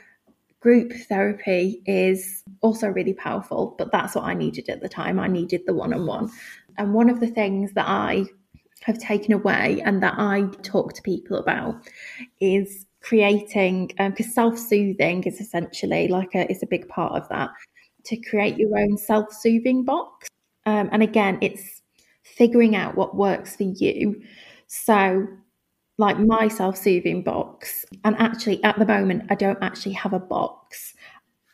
[0.60, 5.20] group therapy is also really powerful, but that's what I needed at the time.
[5.20, 6.30] I needed the one on one.
[6.78, 8.24] And one of the things that I
[8.82, 11.76] have taken away and that I talk to people about
[12.40, 17.50] is creating because um, self-soothing is essentially like a a big part of that
[18.04, 20.28] to create your own self-soothing box
[20.66, 21.80] um, and again it's
[22.24, 24.20] figuring out what works for you
[24.66, 25.26] so
[25.98, 30.94] like my self-soothing box and actually at the moment i don't actually have a box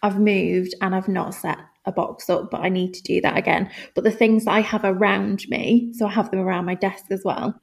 [0.03, 3.37] i've moved and i've not set a box up but i need to do that
[3.37, 7.07] again but the things i have around me so i have them around my desk
[7.11, 7.55] as well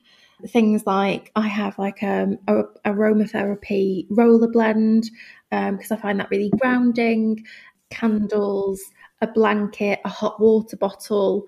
[0.48, 5.10] things like i have like um, a aromatherapy roller blend
[5.50, 7.44] because um, i find that really grounding
[7.90, 8.92] candles
[9.22, 11.48] a blanket, a hot water bottle.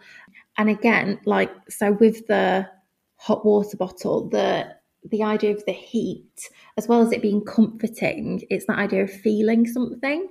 [0.58, 2.69] And again, like, so with the
[3.17, 4.76] hot water bottle, the
[5.10, 9.12] the idea of the heat, as well as it being comforting, it's that idea of
[9.12, 10.28] feeling something.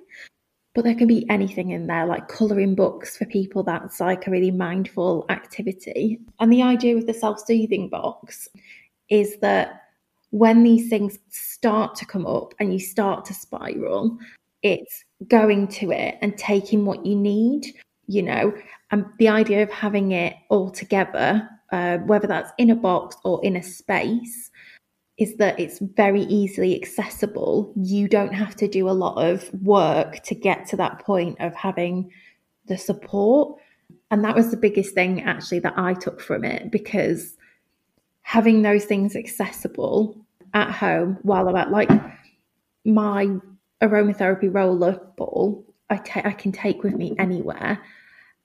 [0.74, 4.30] But there can be anything in there, like colouring books for people that's like a
[4.30, 6.18] really mindful activity.
[6.40, 8.48] And the idea with the self soothing box
[9.10, 9.82] is that
[10.30, 14.16] when these things start to come up and you start to spiral,
[14.62, 17.66] it's going to it and taking what you need,
[18.06, 18.54] you know,
[18.90, 23.44] and the idea of having it all together, uh, whether that's in a box or
[23.44, 24.50] in a space,
[25.18, 27.72] is that it's very easily accessible.
[27.76, 31.54] You don't have to do a lot of work to get to that point of
[31.54, 32.10] having
[32.66, 33.58] the support.
[34.10, 37.36] And that was the biggest thing actually that I took from it because
[38.22, 40.16] having those things accessible
[40.54, 41.90] at home while I'm at like
[42.84, 43.36] my
[43.82, 47.80] aromatherapy roller ball, I, ta- I can take with me anywhere.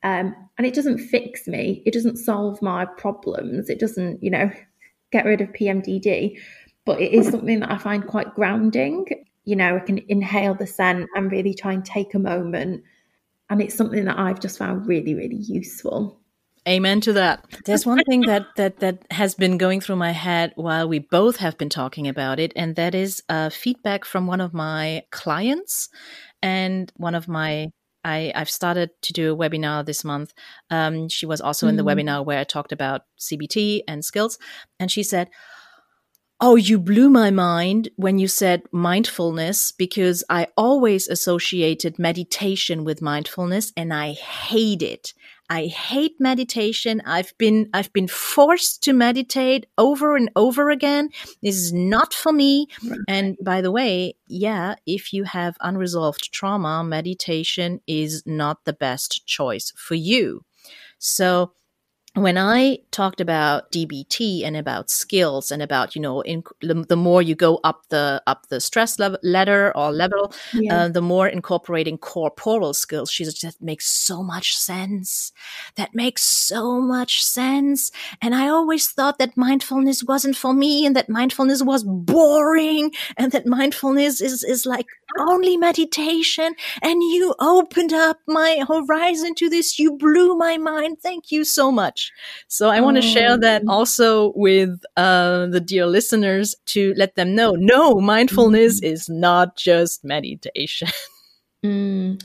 [0.04, 1.82] Um, and it doesn't fix me.
[1.86, 3.70] It doesn't solve my problems.
[3.70, 4.52] It doesn't, you know,
[5.12, 6.38] get rid of PMDD,
[6.86, 9.06] but it is something that I find quite grounding.
[9.46, 12.84] You know, I can inhale the scent and really try and take a moment.
[13.50, 16.20] And it's something that I've just found really, really useful.
[16.68, 17.46] Amen to that.
[17.64, 21.38] There's one thing that that that has been going through my head while we both
[21.38, 25.88] have been talking about it, and that is uh, feedback from one of my clients
[26.42, 27.70] and one of my.
[28.08, 30.34] I, I've started to do a webinar this month.
[30.70, 31.72] Um, she was also mm-hmm.
[31.72, 32.00] in the mm-hmm.
[32.00, 34.40] webinar where I talked about CBT and skills,
[34.80, 35.30] and she said,
[36.40, 43.02] Oh, you blew my mind when you said mindfulness because I always associated meditation with
[43.02, 45.14] mindfulness and I hate it.
[45.50, 47.02] I hate meditation.
[47.06, 51.10] I've been I've been forced to meditate over and over again.
[51.42, 52.68] This is not for me.
[52.84, 53.00] Right.
[53.08, 59.26] And by the way, yeah, if you have unresolved trauma, meditation is not the best
[59.26, 60.44] choice for you.
[61.00, 61.54] So
[62.18, 67.22] when I talked about DBT and about skills and about you know in, the, more
[67.22, 70.86] you go up the up the stress level ladder or level, yeah.
[70.86, 73.12] uh, the more incorporating corporal skills.
[73.12, 75.32] She said that makes so much sense.
[75.76, 77.92] That makes so much sense.
[78.22, 83.32] And I always thought that mindfulness wasn't for me, and that mindfulness was boring, and
[83.32, 84.88] that mindfulness is is like
[85.20, 86.56] only meditation.
[86.82, 89.78] And you opened up my horizon to this.
[89.78, 90.98] You blew my mind.
[91.02, 92.07] Thank you so much.
[92.48, 93.72] So I want to share that oh.
[93.72, 98.92] also with uh, the dear listeners to let them know no, mindfulness mm.
[98.92, 100.90] is not just meditation.
[101.66, 102.24] Mm,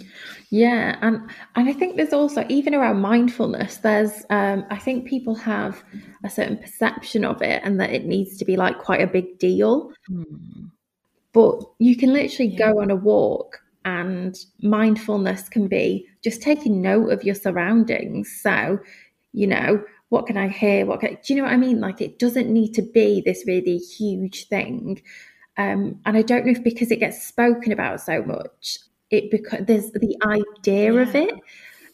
[0.51, 3.79] yeah, and and I think there's also even around mindfulness.
[3.79, 5.83] There's um, I think people have
[6.23, 9.39] a certain perception of it, and that it needs to be like quite a big
[9.39, 9.91] deal.
[10.11, 10.71] Mm.
[11.33, 12.71] But you can literally yeah.
[12.71, 18.39] go on a walk, and mindfulness can be just taking note of your surroundings.
[18.43, 18.79] So
[19.33, 20.87] you know, what can I hear?
[20.87, 21.81] What can, do you know what I mean?
[21.81, 25.03] Like it doesn't need to be this really huge thing.
[25.57, 28.79] Um, and I don't know if because it gets spoken about so much,
[29.11, 31.01] it because there's the idea yeah.
[31.01, 31.35] of it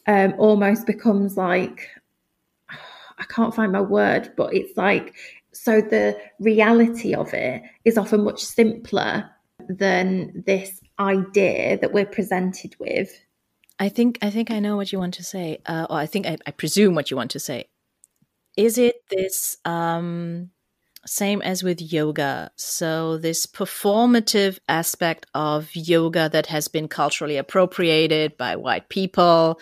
[0.06, 1.88] um, almost becomes like
[2.70, 5.14] I can't find my word, but it's like
[5.52, 9.28] so the reality of it is often much simpler
[9.68, 13.10] than this idea that we're presented with.
[13.78, 16.26] I think I think I know what you want to say, uh, or I think
[16.26, 17.68] I, I, presume what you want to say.
[18.56, 20.50] Is it this um,
[21.06, 22.50] same as with yoga?
[22.56, 29.60] So this performative aspect of yoga that has been culturally appropriated by white people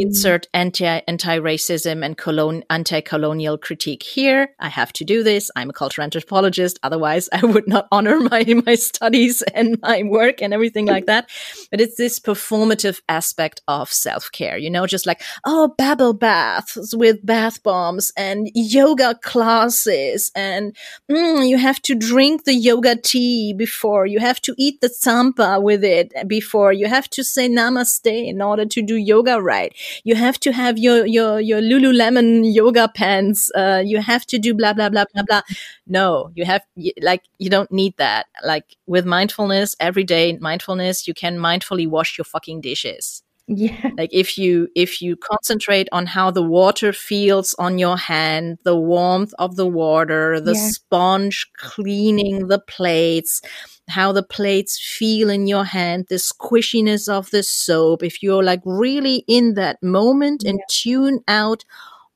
[0.00, 4.54] insert anti anti racism and colon anti colonial critique here.
[4.58, 5.50] I have to do this.
[5.56, 6.78] I'm a cultural anthropologist.
[6.82, 11.28] Otherwise, I would not honor my my studies and my work and everything like that.
[11.70, 14.56] But it's this performative aspect of self care.
[14.58, 20.76] You know, just like oh, bubble baths with bath bombs and yoga classes, and
[21.10, 24.06] mm, you have to drink the yoga tea before.
[24.06, 26.72] You have to eat the tsampa with it before.
[26.72, 29.74] You have to say namaste in order to do yoga right
[30.04, 33.50] you have to have your your your Lululemon yoga pants.
[33.54, 35.42] Uh, you have to do blah blah blah blah blah.
[35.86, 36.62] No, you have
[37.02, 38.26] like you don't need that.
[38.44, 43.22] Like with mindfulness, every day mindfulness, you can mindfully wash your fucking dishes.
[43.48, 43.92] Yeah.
[43.96, 48.76] Like if you if you concentrate on how the water feels on your hand, the
[48.76, 50.68] warmth of the water, the yeah.
[50.68, 53.40] sponge cleaning the plates,
[53.88, 58.60] how the plates feel in your hand, the squishiness of the soap, if you're like
[58.66, 60.50] really in that moment yeah.
[60.50, 61.64] and tune out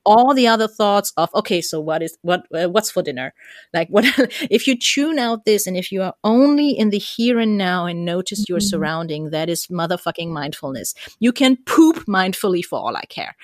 [0.04, 3.32] all the other thoughts of okay so what is what uh, what's for dinner?
[3.72, 4.04] Like what
[4.50, 7.86] if you tune out this and if you are only in the here and now
[7.86, 8.52] and notice mm-hmm.
[8.52, 10.94] your surrounding that is motherfucking mindfulness.
[11.20, 13.34] You can poop mindfully for all i care.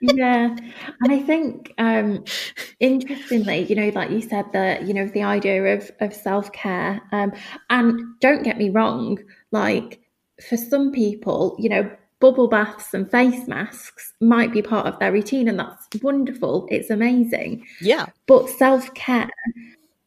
[0.00, 0.54] Yeah
[1.00, 2.24] and i think um
[2.80, 7.32] interestingly you know like you said that you know the idea of of self-care um
[7.70, 9.18] and don't get me wrong
[9.50, 10.00] like
[10.48, 11.90] for some people you know
[12.20, 16.66] bubble baths and face masks might be part of their routine and that's wonderful.
[16.70, 17.66] It's amazing.
[17.80, 18.06] Yeah.
[18.26, 19.30] But self-care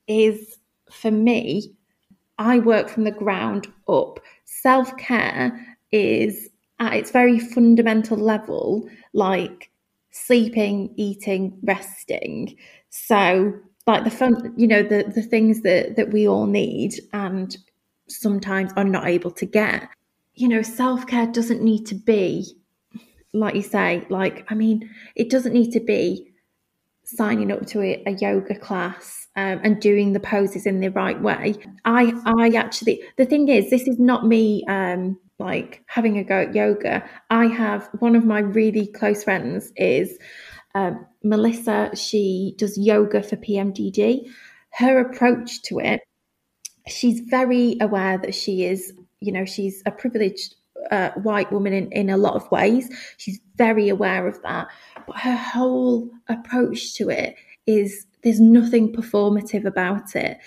[0.07, 0.57] is
[0.89, 1.73] for me
[2.39, 4.19] i work from the ground up.
[4.45, 6.49] Self-care is
[6.79, 9.69] at its very fundamental level like
[10.11, 12.55] sleeping eating resting.
[12.89, 13.53] So
[13.85, 17.57] like the fun you know the the things that that we all need and
[18.07, 19.89] sometimes are not able to get
[20.37, 22.45] you know, self care doesn't need to be,
[23.33, 26.31] like you say, like, I mean, it doesn't need to be
[27.03, 31.19] signing up to a, a yoga class um, and doing the poses in the right
[31.21, 31.55] way.
[31.85, 36.41] I, I actually, the thing is, this is not me, um, like having a go
[36.41, 37.07] at yoga.
[37.31, 40.17] I have one of my really close friends is
[40.75, 41.95] um, Melissa.
[41.95, 44.29] She does yoga for PMDD.
[44.71, 46.01] Her approach to it,
[46.87, 50.55] she's very aware that she is you know, she's a privileged
[50.91, 52.89] uh, white woman in, in a lot of ways.
[53.17, 54.67] She's very aware of that.
[55.05, 60.37] But her whole approach to it is there's nothing performative about it.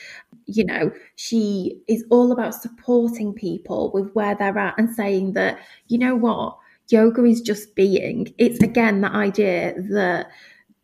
[0.47, 5.59] You know, she is all about supporting people with where they're at and saying that,
[5.89, 6.57] you know what,
[6.89, 8.35] yoga is just being.
[8.39, 10.29] It's again that idea that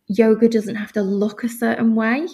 [0.09, 2.27] yoga doesn't have to look a certain way.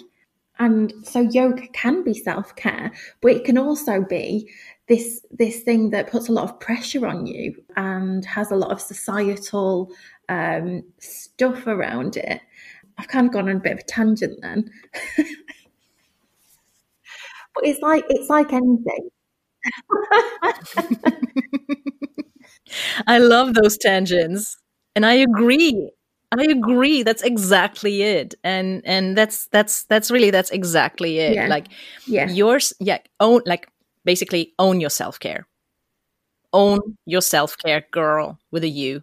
[0.59, 2.91] And so yoga can be self care,
[3.21, 4.49] but it can also be
[4.87, 8.71] this this thing that puts a lot of pressure on you and has a lot
[8.71, 9.91] of societal
[10.29, 12.41] um, stuff around it.
[12.97, 14.69] I've kind of gone on a bit of a tangent then,
[17.55, 19.09] but it's like it's like anything.
[23.07, 24.57] I love those tangents,
[24.95, 25.91] and I agree.
[26.31, 27.03] I agree.
[27.03, 31.35] That's exactly it, and and that's that's that's really that's exactly it.
[31.35, 31.47] Yeah.
[31.47, 31.67] Like,
[32.07, 32.99] yeah, yours, yeah.
[33.19, 33.67] Own like
[34.05, 35.47] basically own your self care.
[36.51, 39.01] Own your self care, girl, with a U.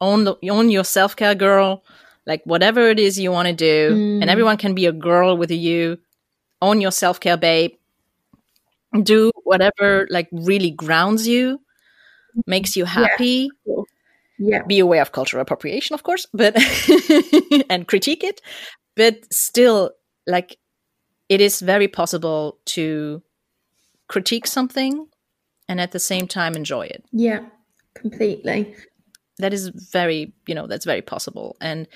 [0.00, 1.84] Own the, own your self care, girl.
[2.26, 4.20] Like whatever it is you want to do, mm.
[4.20, 5.98] and everyone can be a girl with a U.
[6.60, 7.72] Own your self care, babe.
[9.02, 11.60] Do whatever like really grounds you,
[12.46, 13.50] makes you happy.
[13.64, 13.82] Yeah.
[14.38, 14.62] Yeah.
[14.66, 16.54] Be aware of cultural appropriation, of course, but
[17.70, 18.42] and critique it.
[18.94, 19.92] But still,
[20.26, 20.58] like
[21.28, 23.22] it is very possible to
[24.08, 25.06] critique something
[25.68, 27.04] and at the same time enjoy it.
[27.12, 27.46] Yeah,
[27.94, 28.74] completely.
[29.38, 31.56] That is very, you know, that's very possible.
[31.60, 31.86] And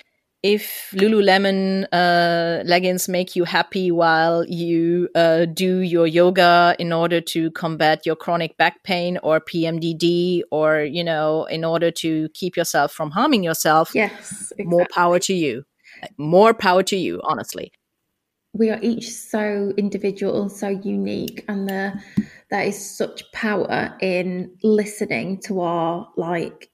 [0.42, 7.20] if Lululemon uh, leggings make you happy while you uh, do your yoga in order
[7.20, 12.56] to combat your chronic back pain or PMDD, or you know, in order to keep
[12.56, 14.64] yourself from harming yourself, yes, exactly.
[14.64, 15.64] more power to you.
[16.16, 17.72] More power to you, honestly
[18.52, 22.02] we are each so individual, so unique, and there
[22.50, 26.70] there is such power in listening to our like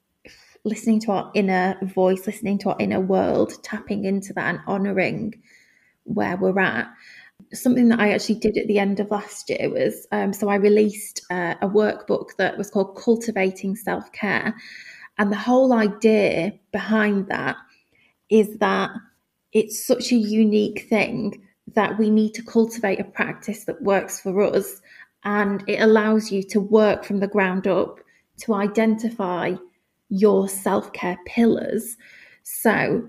[0.64, 5.34] listening to our inner voice, listening to our inner world, tapping into that and honoring
[6.04, 6.88] where we're at.
[7.52, 10.56] Something that I actually did at the end of last year was um, so I
[10.56, 14.54] released uh, a workbook that was called Cultivating Self Care.
[15.18, 17.56] And the whole idea behind that
[18.30, 18.90] is that
[19.52, 24.40] it's such a unique thing that we need to cultivate a practice that works for
[24.42, 24.80] us.
[25.24, 28.00] And it allows you to work from the ground up
[28.38, 29.54] to identify
[30.08, 31.96] your self care pillars.
[32.42, 33.08] So,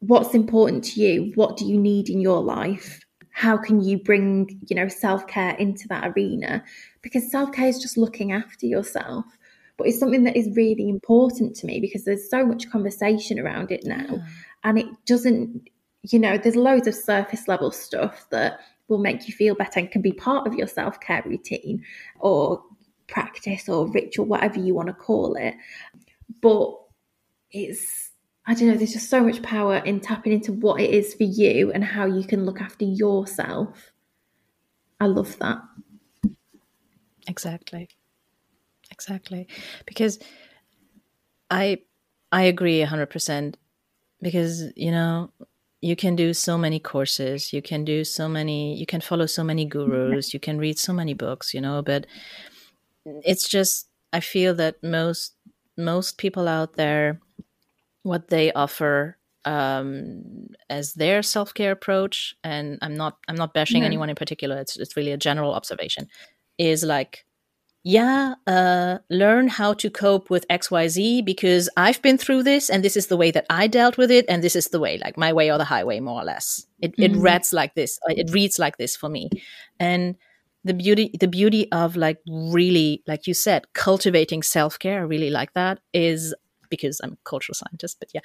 [0.00, 1.32] what's important to you?
[1.34, 3.00] What do you need in your life?
[3.30, 6.62] How can you bring, you know, self care into that arena?
[7.02, 9.24] Because self care is just looking after yourself,
[9.76, 13.72] but it's something that is really important to me because there's so much conversation around
[13.72, 14.26] it now, yeah.
[14.64, 15.68] and it doesn't
[16.08, 19.90] you know, there's loads of surface level stuff that will make you feel better and
[19.90, 21.84] can be part of your self care routine
[22.20, 22.62] or
[23.06, 25.54] practice or ritual, whatever you want to call it.
[26.40, 26.74] But
[27.50, 28.10] it's,
[28.46, 31.24] I don't know, there's just so much power in tapping into what it is for
[31.24, 33.92] you and how you can look after yourself.
[35.00, 35.58] I love that.
[37.26, 37.88] Exactly.
[38.90, 39.48] Exactly.
[39.86, 40.18] Because
[41.50, 41.78] I
[42.32, 43.54] I agree 100%
[44.20, 45.30] because you know
[45.80, 49.44] you can do so many courses you can do so many you can follow so
[49.44, 52.06] many gurus you can read so many books you know but
[53.04, 55.34] it's just i feel that most
[55.76, 57.20] most people out there
[58.02, 63.80] what they offer um, as their self care approach, and I'm not I'm not bashing
[63.82, 63.86] No.
[63.86, 64.58] anyone in particular.
[64.58, 66.08] It's it's really a general observation.
[66.58, 67.24] Is like,
[67.96, 72.68] yeah, uh, learn how to cope with X Y Z because I've been through this,
[72.68, 74.98] and this is the way that I dealt with it, and this is the way,
[74.98, 76.66] like my way or the highway, more or less.
[76.80, 77.22] It it Mhm.
[77.22, 77.98] reads like this.
[78.08, 79.30] uh, It reads like this for me,
[79.80, 80.16] and
[80.64, 85.52] the beauty the beauty of like really like you said cultivating self-care I really like
[85.54, 86.34] that is
[86.68, 88.24] because i'm a cultural scientist but yeah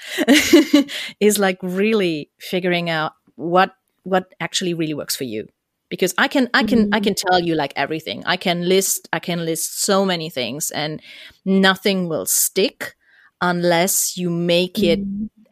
[1.28, 3.70] is like really figuring out what
[4.04, 5.48] what actually really works for you
[5.94, 8.24] because i can i can i can tell you like everything.
[8.26, 11.00] I can list i can list so many things and
[11.46, 12.96] nothing will stick
[13.42, 15.02] unless you make it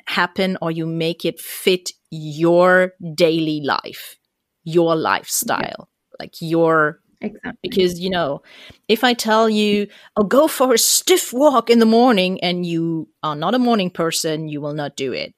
[0.08, 4.18] happen or you make it fit your daily life
[4.64, 5.90] your lifestyle
[6.20, 7.70] like your Exactly.
[7.70, 8.42] because you know
[8.88, 9.88] if i tell you
[10.18, 13.92] oh go for a stiff walk in the morning and you are not a morning
[13.92, 15.36] person you will not do it.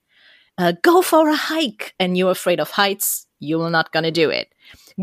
[0.56, 4.30] Uh, go for a hike and you're afraid of heights you will not gonna do
[4.30, 4.48] it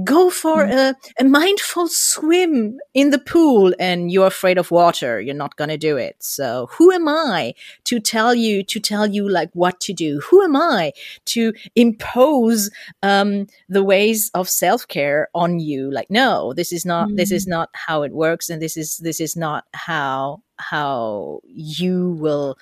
[0.03, 5.19] go for a, a mindful swim in the pool and you're afraid of water.
[5.19, 6.15] You're not gonna do it.
[6.19, 7.53] So who am i
[7.85, 10.21] to tell you to tell you like what to do?
[10.29, 10.93] Who am i
[11.25, 12.69] to impose
[13.03, 15.91] um, the ways of self-care on you?
[15.91, 19.19] Like no this is not this is not how it works and this is this
[19.19, 22.57] is not how how you will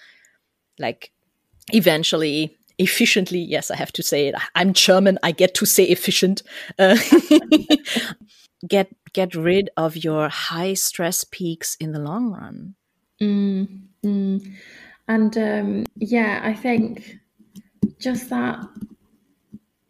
[0.80, 1.12] like
[1.74, 3.40] eventually efficiently.
[3.40, 4.36] Yes i have to say it.
[4.56, 5.20] I'm german.
[5.22, 6.42] I get to say efficient.
[6.80, 6.98] Uh,
[8.68, 12.76] get get rid of your high stress peaks in the long run.
[13.22, 14.54] Mm, mm.
[15.08, 17.18] And um, yeah, I think
[18.00, 18.60] just that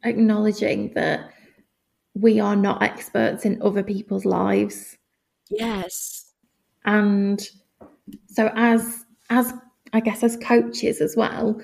[0.03, 1.31] acknowledging that
[2.15, 4.97] we are not experts in other people's lives.
[5.49, 6.25] yes.
[6.85, 7.41] And
[8.27, 9.53] so as as
[9.93, 11.61] I guess as coaches as well,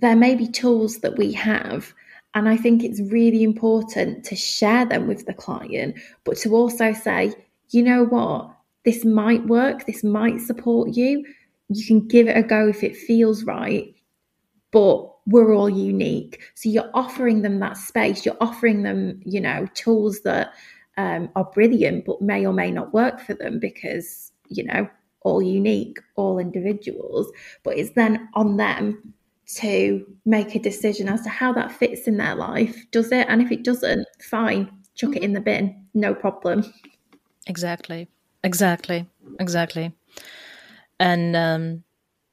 [0.00, 1.92] there may be tools that we have
[2.34, 6.92] and I think it's really important to share them with the client, but to also
[6.92, 7.34] say,
[7.70, 11.24] you know what, this might work, this might support you.
[11.68, 13.94] You can give it a go if it feels right,
[14.70, 16.40] but we're all unique.
[16.54, 20.52] So you're offering them that space, you're offering them, you know, tools that
[20.96, 24.88] um, are brilliant, but may or may not work for them because, you know,
[25.22, 27.30] all unique, all individuals.
[27.64, 29.14] But it's then on them
[29.56, 32.84] to make a decision as to how that fits in their life.
[32.90, 33.26] Does it?
[33.28, 36.70] And if it doesn't, fine, chuck it in the bin, no problem.
[37.46, 38.08] Exactly.
[38.44, 39.06] Exactly.
[39.40, 39.92] Exactly.
[41.00, 41.84] And um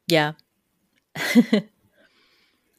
[0.08, 0.32] yeah.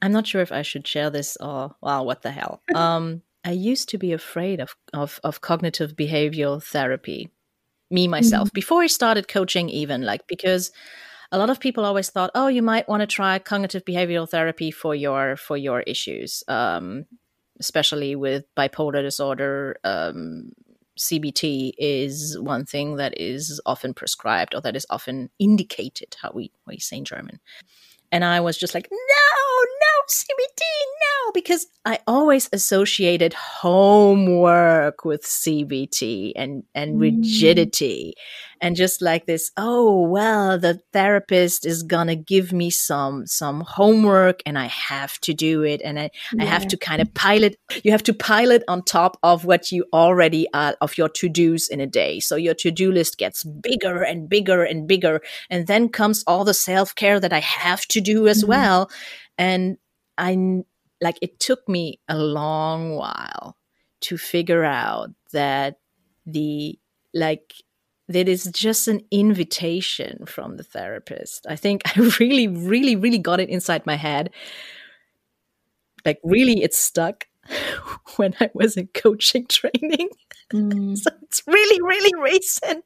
[0.01, 2.61] I'm not sure if I should share this or well, what the hell.
[2.75, 7.31] Um I used to be afraid of of, of cognitive behavioral therapy.
[7.89, 10.71] Me myself before I started coaching even like because
[11.31, 14.71] a lot of people always thought, "Oh, you might want to try cognitive behavioral therapy
[14.71, 17.05] for your for your issues." Um
[17.59, 20.51] especially with bipolar disorder, um,
[20.97, 26.51] CBT is one thing that is often prescribed or that is often indicated, how we,
[26.65, 27.39] we say in German.
[28.11, 35.23] And I was just like, no, no, CBT, no, because I always associated homework with
[35.23, 38.13] CBT and, and rigidity.
[38.61, 43.61] And just like this, oh, well, the therapist is going to give me some, some
[43.61, 45.81] homework and I have to do it.
[45.83, 49.45] And I, I have to kind of pilot, you have to pilot on top of
[49.45, 52.19] what you already are of your to-dos in a day.
[52.19, 55.21] So your to-do list gets bigger and bigger and bigger.
[55.49, 58.49] And then comes all the self-care that I have to do as mm-hmm.
[58.49, 58.91] well.
[59.37, 59.77] And
[60.17, 60.63] I
[60.99, 63.55] like it took me a long while
[64.01, 65.79] to figure out that
[66.25, 66.79] the
[67.13, 67.53] like
[68.09, 71.45] that is just an invitation from the therapist.
[71.47, 74.31] I think I really, really, really got it inside my head.
[76.05, 77.27] Like really it stuck
[78.15, 80.09] when I was in coaching training.
[80.53, 80.97] Mm.
[80.97, 82.85] So it's really, really recent.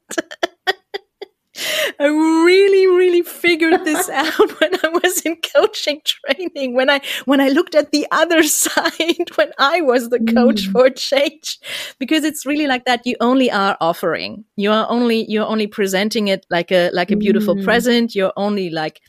[2.00, 6.74] I really, really figured this out when I was in coaching training.
[6.74, 10.72] When I when I looked at the other side, when I was the coach Mm.
[10.72, 11.58] for change,
[11.98, 13.06] because it's really like that.
[13.06, 14.44] You only are offering.
[14.56, 17.64] You are only you're only presenting it like a like a beautiful Mm.
[17.64, 18.14] present.
[18.14, 19.00] You're only like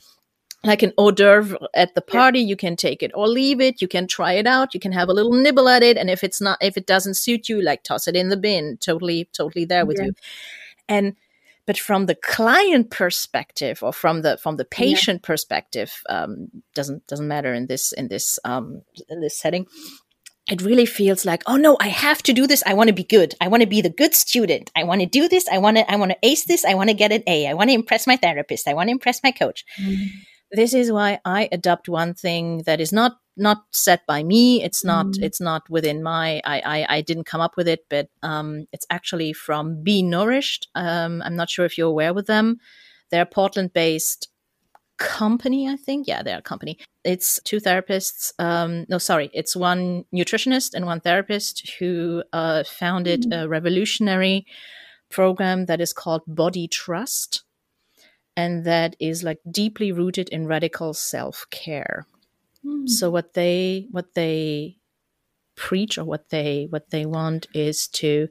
[0.64, 2.40] like an hors d'oeuvre at the party.
[2.40, 3.80] You can take it or leave it.
[3.82, 4.74] You can try it out.
[4.74, 5.96] You can have a little nibble at it.
[5.98, 8.78] And if it's not, if it doesn't suit you, like toss it in the bin.
[8.80, 10.06] Totally, totally there with Yeah.
[10.06, 10.14] you.
[10.88, 11.16] And
[11.66, 17.28] but from the client perspective or from the from the patient perspective, um, doesn't doesn't
[17.28, 19.66] matter in this in this um, in this setting.
[20.50, 22.62] It really feels like, oh no, I have to do this.
[22.66, 23.34] I want to be good.
[23.40, 24.70] I want to be the good student.
[24.76, 25.48] I want to do this.
[25.48, 26.66] I want to I want to ace this.
[26.66, 27.46] I want to get an A.
[27.46, 28.68] I want to impress my therapist.
[28.68, 29.64] I want to impress my coach
[30.54, 34.62] this is why I adopt one thing that is not not set by me.
[34.62, 35.22] It's not mm.
[35.22, 38.86] it's not within my I, I, I didn't come up with it, but um, it's
[38.90, 40.68] actually from Be Nourished.
[40.74, 42.58] Um, I'm not sure if you're aware with them.
[43.10, 44.28] They're Portland based
[44.96, 46.06] company, I think.
[46.06, 46.78] Yeah, they're a company.
[47.02, 48.32] It's two therapists.
[48.38, 53.42] Um, no, sorry, it's one nutritionist and one therapist who uh, founded mm.
[53.42, 54.46] a revolutionary
[55.10, 57.42] program that is called Body Trust
[58.36, 62.06] and that is like deeply rooted in radical self-care.
[62.64, 62.88] Mm.
[62.88, 64.78] So what they what they
[65.56, 68.28] preach or what they what they want is to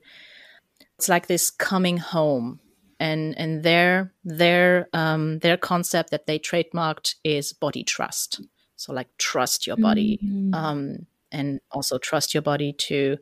[0.98, 2.60] it's like this coming home
[3.00, 8.42] and and their their um their concept that they trademarked is body trust
[8.76, 10.54] so like trust your body mm-hmm.
[10.54, 13.18] um and also trust your body to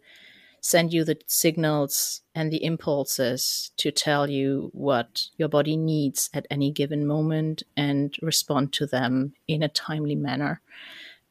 [0.61, 6.45] send you the signals and the impulses to tell you what your body needs at
[6.51, 10.61] any given moment and respond to them in a timely manner.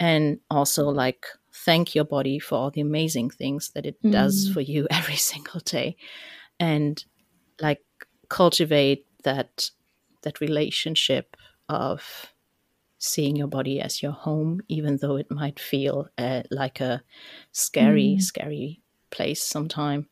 [0.00, 4.10] And also, like, thank your body for all the amazing things that it mm.
[4.10, 5.96] does for you every single day.
[6.58, 7.02] And,
[7.60, 7.82] like,
[8.28, 9.70] cultivate that
[10.22, 11.36] that relationship
[11.68, 12.32] of
[12.98, 17.02] seeing your body as your home, even though it might feel uh, like a
[17.52, 18.22] scary, mm.
[18.22, 20.06] scary place sometime,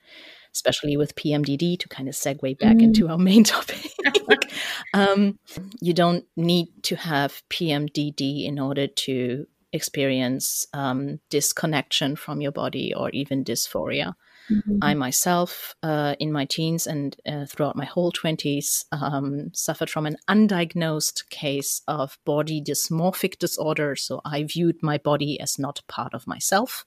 [0.52, 2.82] especially with PMDD to kind of segue back mm.
[2.82, 3.92] into our main topic.
[4.94, 5.38] um,
[5.80, 12.94] you don't need to have PMDD in order to experience um, disconnection from your body
[12.94, 14.14] or even dysphoria.
[14.50, 14.78] Mm-hmm.
[14.80, 20.06] I myself, uh, in my teens and uh, throughout my whole 20s, um, suffered from
[20.06, 23.94] an undiagnosed case of body dysmorphic disorder.
[23.94, 26.86] So I viewed my body as not part of myself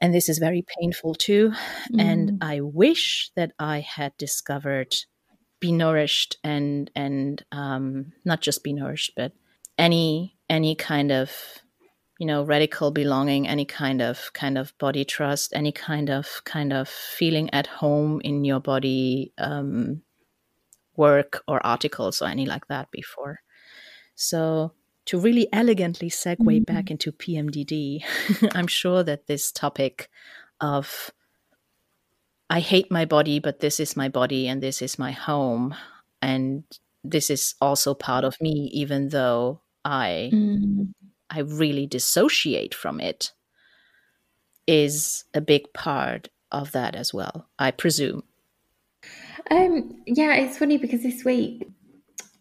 [0.00, 1.50] and this is very painful too
[1.92, 2.00] mm.
[2.00, 4.94] and i wish that i had discovered
[5.60, 9.32] Be Nourished and and um, not just Be Nourished but
[9.76, 11.30] any any kind of
[12.18, 16.72] you know radical belonging any kind of kind of body trust any kind of kind
[16.72, 20.02] of feeling at home in your body um,
[20.96, 23.40] work or articles or any like that before
[24.14, 24.72] so
[25.08, 26.64] to really elegantly segue mm-hmm.
[26.64, 28.04] back into PMDD,
[28.54, 30.10] I'm sure that this topic
[30.60, 31.10] of
[32.50, 35.74] I hate my body, but this is my body and this is my home.
[36.20, 36.64] And
[37.02, 40.92] this is also part of me, even though I mm.
[41.30, 43.32] I really dissociate from it,
[44.66, 48.24] is a big part of that as well, I presume.
[49.50, 51.66] Um, yeah, it's funny because this week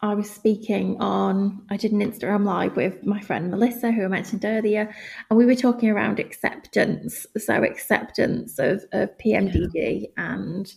[0.01, 4.07] I was speaking on, I did an Instagram live with my friend Melissa, who I
[4.07, 4.93] mentioned earlier,
[5.29, 7.25] and we were talking around acceptance.
[7.37, 9.73] So, acceptance of, of PMDD.
[9.73, 10.07] Yeah.
[10.17, 10.71] And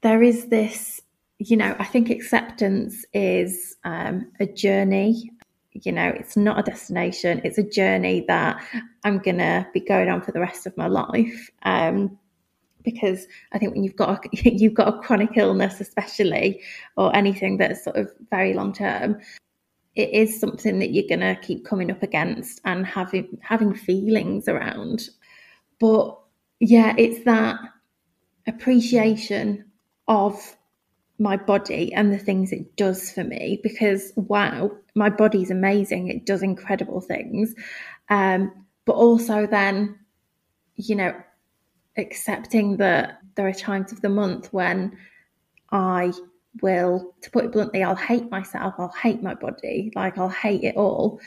[0.00, 1.00] there is this,
[1.38, 5.30] you know, I think acceptance is um, a journey.
[5.72, 8.60] You know, it's not a destination, it's a journey that
[9.04, 11.50] I'm going to be going on for the rest of my life.
[11.62, 12.18] Um,
[12.84, 16.60] because I think when you've got a, you've got a chronic illness, especially
[16.96, 19.20] or anything that's sort of very long term,
[19.94, 24.48] it is something that you're going to keep coming up against and having having feelings
[24.48, 25.08] around.
[25.80, 26.18] But
[26.60, 27.58] yeah, it's that
[28.46, 29.64] appreciation
[30.06, 30.56] of
[31.18, 36.08] my body and the things it does for me because wow, my body's amazing.
[36.08, 37.54] It does incredible things.
[38.08, 38.52] Um,
[38.84, 39.98] but also then,
[40.76, 41.12] you know,
[41.98, 44.96] accepting that there are times of the month when
[45.70, 46.12] I
[46.62, 50.64] will, to put it bluntly, I'll hate myself, I'll hate my body, like I'll hate
[50.64, 51.20] it all.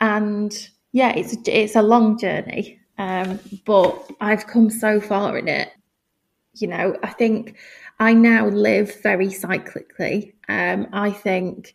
[0.00, 0.52] And
[0.92, 5.70] yeah, it's it's a long journey, um, but I've come so far in it.
[6.54, 7.56] You know, I think
[7.98, 10.34] I now live very cyclically.
[10.48, 11.74] Um, I think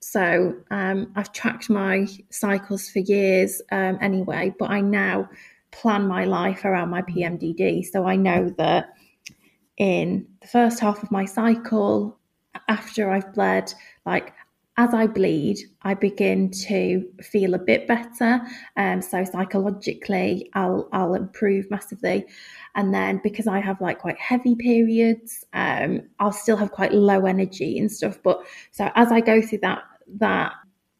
[0.00, 0.54] so.
[0.70, 5.28] Um, I've tracked my cycles for years um, anyway, but I now
[5.72, 7.84] plan my life around my PMDD.
[7.84, 8.90] So I know that
[9.76, 12.18] in the first half of my cycle,
[12.68, 13.72] after I've bled,
[14.06, 14.32] like
[14.78, 18.40] as I bleed, I begin to feel a bit better.
[18.76, 22.26] Um, so psychologically, I'll I'll improve massively.
[22.74, 27.26] And then because I have like quite heavy periods, um, I'll still have quite low
[27.26, 28.18] energy and stuff.
[28.22, 29.82] But so as I go through that
[30.18, 30.52] that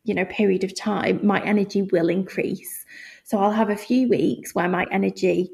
[0.04, 2.81] you know period of time, my energy will increase.
[3.24, 5.50] So I'll have a few weeks where my energy,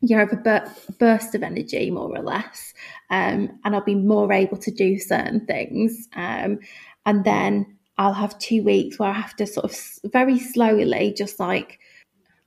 [0.00, 2.74] you know, have a bur- burst of energy more or less,
[3.10, 6.08] um, and I'll be more able to do certain things.
[6.14, 6.58] Um,
[7.06, 9.76] and then I'll have two weeks where I have to sort of
[10.12, 11.80] very slowly, just like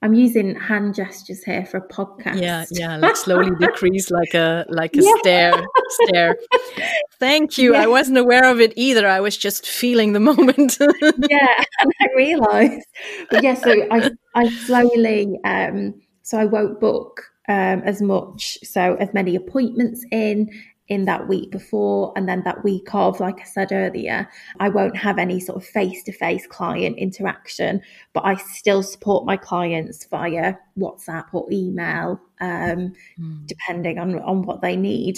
[0.04, 2.42] I'm using hand gestures here for a podcast.
[2.42, 5.14] Yeah, yeah, like slowly decrease like a like a yeah.
[5.20, 6.38] stare stare.
[7.20, 7.74] Thank you.
[7.74, 7.84] Yeah.
[7.84, 9.08] I wasn't aware of it either.
[9.08, 10.78] I was just feeling the moment.
[11.30, 12.84] yeah, and I realized.
[13.30, 18.96] But yeah, so I I slowly um so I won't book um as much so
[18.96, 20.50] as many appointments in
[20.92, 24.28] in that week before and then that week of like i said earlier
[24.60, 27.82] i won't have any sort of face-to-face client interaction
[28.12, 33.48] but i still support my clients via WhatsApp or email um, mm.
[33.48, 35.18] depending on, on what they need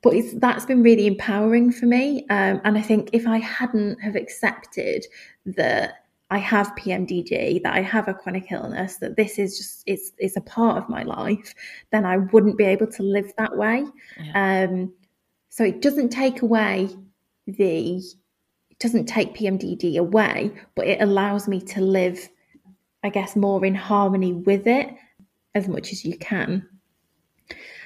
[0.00, 4.00] but it's that's been really empowering for me um, and i think if i hadn't
[4.00, 5.04] have accepted
[5.44, 10.12] that I have PMDD, that I have a chronic illness, that this is just it's
[10.18, 11.54] it's a part of my life,
[11.92, 13.84] then I wouldn't be able to live that way.
[14.18, 14.66] Yeah.
[14.70, 14.92] Um,
[15.50, 16.88] so it doesn't take away
[17.46, 17.98] the
[18.70, 22.28] it doesn't take PMDD away, but it allows me to live,
[23.04, 24.92] I guess, more in harmony with it
[25.54, 26.66] as much as you can.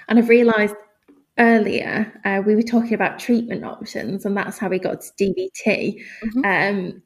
[0.09, 0.77] And I've realised
[1.39, 6.03] earlier uh, we were talking about treatment options, and that's how we got to DBT.
[6.25, 6.45] Mm-hmm.
[6.45, 7.03] Um,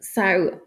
[0.00, 0.60] so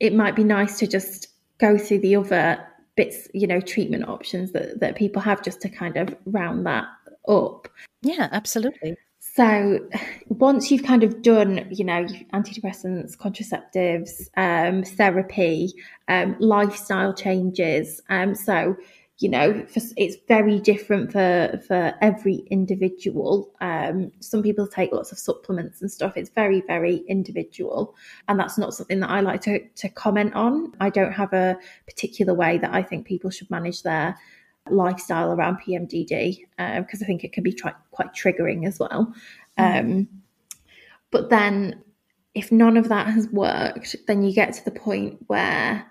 [0.00, 2.58] it might be nice to just go through the other
[2.96, 6.84] bits, you know, treatment options that, that people have just to kind of round that
[7.28, 7.68] up.
[8.02, 8.96] Yeah, absolutely.
[9.20, 9.78] So
[10.28, 12.04] once you've kind of done, you know,
[12.34, 15.72] antidepressants, contraceptives, um, therapy,
[16.08, 18.76] um, lifestyle changes, um, so
[19.18, 23.52] you know, for, it's very different for for every individual.
[23.60, 26.16] Um, some people take lots of supplements and stuff.
[26.16, 27.94] It's very very individual,
[28.28, 30.72] and that's not something that I like to to comment on.
[30.80, 31.56] I don't have a
[31.86, 34.16] particular way that I think people should manage their
[34.70, 36.38] lifestyle around PMDD
[36.78, 39.12] because uh, I think it can be tri- quite triggering as well.
[39.58, 39.80] Mm.
[39.80, 40.08] Um,
[41.10, 41.82] but then,
[42.34, 45.86] if none of that has worked, then you get to the point where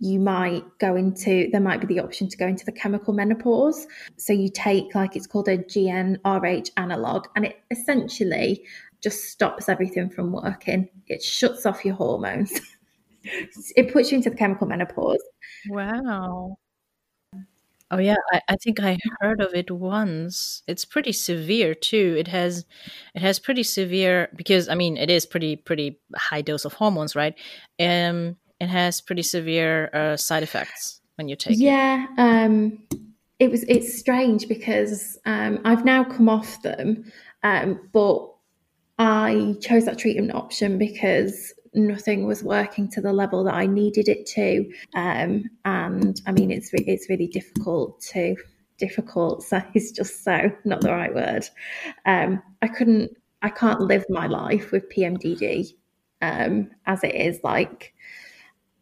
[0.00, 3.86] you might go into there might be the option to go into the chemical menopause.
[4.16, 8.64] So you take like it's called a GnRH analog and it essentially
[9.02, 10.88] just stops everything from working.
[11.06, 12.60] It shuts off your hormones.
[13.76, 15.22] It puts you into the chemical menopause.
[15.68, 16.56] Wow.
[17.90, 20.62] Oh yeah I, I think i heard of it once.
[20.66, 22.14] It's pretty severe too.
[22.18, 22.64] It has
[23.14, 27.16] it has pretty severe because i mean it is pretty pretty high dose of hormones
[27.16, 27.34] right?
[27.80, 32.08] Um it has pretty severe uh, side effects when you take yeah, it.
[32.16, 32.78] Yeah, um,
[33.38, 33.64] it was.
[33.68, 37.10] It's strange because um, I've now come off them,
[37.42, 38.28] um, but
[38.98, 44.08] I chose that treatment option because nothing was working to the level that I needed
[44.08, 48.36] it to, um, and I mean it's re- it's really difficult to
[48.78, 49.44] difficult.
[49.48, 51.44] So it's just so not the right word.
[52.06, 53.12] Um, I couldn't.
[53.42, 55.74] I can't live my life with PMDD
[56.22, 57.38] um, as it is.
[57.44, 57.94] Like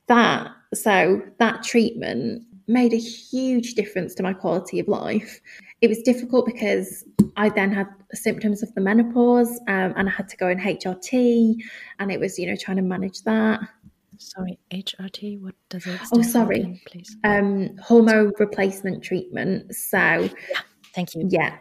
[0.09, 5.41] that so that treatment made a huge difference to my quality of life.
[5.81, 7.05] It was difficult because
[7.37, 11.57] I then had symptoms of the menopause um, and I had to go in HRT
[11.99, 13.61] and it was, you know, trying to manage that.
[14.19, 16.61] Sorry, HRT, what does it Oh, sorry.
[16.61, 17.17] Again, please.
[17.23, 19.75] Um, hormone replacement treatment.
[19.75, 20.61] So, yeah,
[20.95, 21.29] thank you.
[21.29, 21.57] Yeah.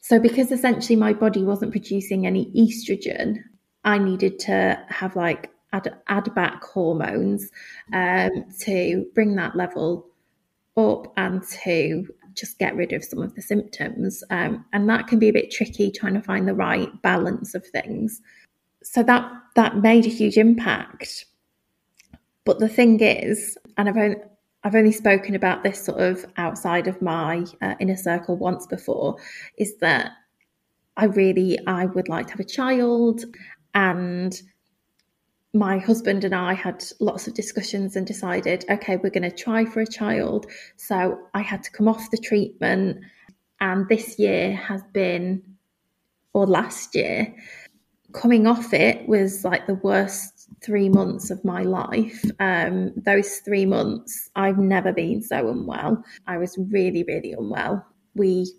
[0.00, 3.38] So, because essentially my body wasn't producing any estrogen,
[3.84, 7.50] I needed to have like add, add back hormones
[7.92, 10.06] um, to bring that level
[10.76, 14.22] up and to just get rid of some of the symptoms.
[14.30, 17.66] Um, and that can be a bit tricky trying to find the right balance of
[17.66, 18.20] things.
[18.82, 21.26] So that that made a huge impact.
[22.44, 24.16] But the thing is, and I've only,
[24.64, 29.16] I've only spoken about this sort of outside of my uh, inner circle once before,
[29.58, 30.12] is that
[30.96, 33.24] I really I would like to have a child
[33.74, 34.40] and
[35.52, 39.64] my husband and I had lots of discussions and decided, okay, we're going to try
[39.64, 40.46] for a child.
[40.76, 42.98] So I had to come off the treatment.
[43.60, 45.42] And this year has been,
[46.32, 47.34] or last year,
[48.12, 52.24] coming off it was like the worst three months of my life.
[52.38, 56.04] Um, those three months, I've never been so unwell.
[56.26, 57.84] I was really, really unwell.
[58.14, 58.50] We,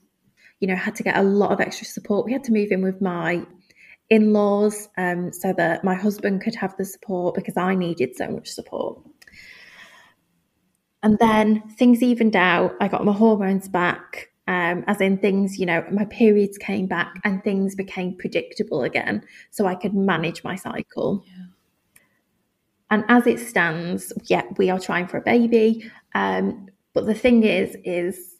[0.59, 2.25] you know, had to get a lot of extra support.
[2.25, 3.45] We had to move in with my
[4.11, 8.27] in laws um, so that my husband could have the support because I needed so
[8.27, 8.99] much support.
[11.01, 12.75] And then things evened out.
[12.81, 17.21] I got my hormones back, um, as in things, you know, my periods came back
[17.23, 19.23] and things became predictable again.
[19.49, 21.23] So I could manage my cycle.
[21.25, 21.45] Yeah.
[22.91, 25.89] And as it stands, yeah, we are trying for a baby.
[26.13, 28.30] Um, but the thing is, is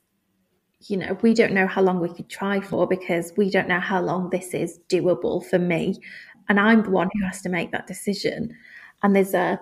[0.87, 3.79] you know, we don't know how long we could try for because we don't know
[3.79, 5.99] how long this is doable for me.
[6.49, 8.55] And I'm the one who has to make that decision.
[9.03, 9.59] And there's a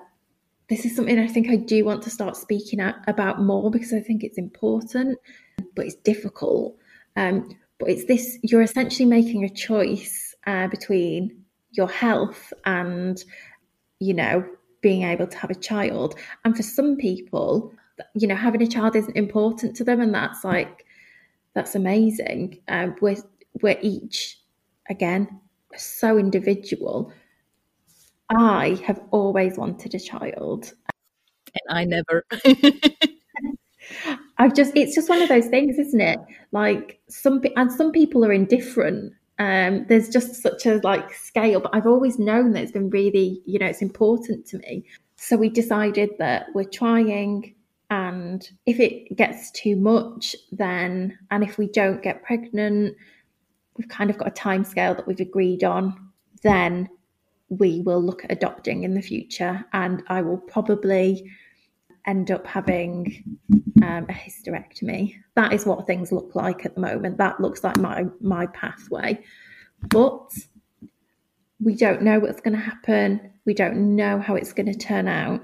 [0.69, 3.99] this is something I think I do want to start speaking about more because I
[4.01, 5.17] think it's important,
[5.75, 6.77] but it's difficult.
[7.15, 7.49] Um,
[7.79, 13.23] but it's this you're essentially making a choice uh, between your health and,
[13.99, 14.45] you know,
[14.81, 16.15] being able to have a child.
[16.45, 17.73] And for some people,
[18.15, 20.85] you know, having a child isn't important to them, and that's like,
[21.53, 22.59] that's amazing.
[22.67, 23.17] Um, we're,
[23.61, 24.39] we're each,
[24.89, 25.39] again,
[25.75, 27.11] so individual.
[28.29, 30.73] I have always wanted a child.
[31.53, 32.25] And I never.
[34.37, 36.19] I've just, it's just one of those things, isn't it?
[36.51, 39.13] Like some, and some people are indifferent.
[39.39, 43.41] Um, there's just such a like scale, but I've always known that it's been really,
[43.45, 44.85] you know, it's important to me.
[45.15, 47.55] So we decided that we're trying,
[47.89, 52.95] and if it gets too much, then, and if we don't get pregnant,
[53.77, 56.11] we've kind of got a time scale that we've agreed on,
[56.43, 56.89] then
[57.49, 59.65] we will look at adopting in the future.
[59.73, 61.31] And I will probably
[62.05, 63.23] end up having
[63.83, 65.15] um, a hysterectomy.
[65.35, 67.17] That is what things look like at the moment.
[67.17, 69.23] That looks like my my pathway,
[69.89, 70.31] but
[71.59, 73.31] we don't know what's going to happen.
[73.45, 75.41] We don't know how it's going to turn out.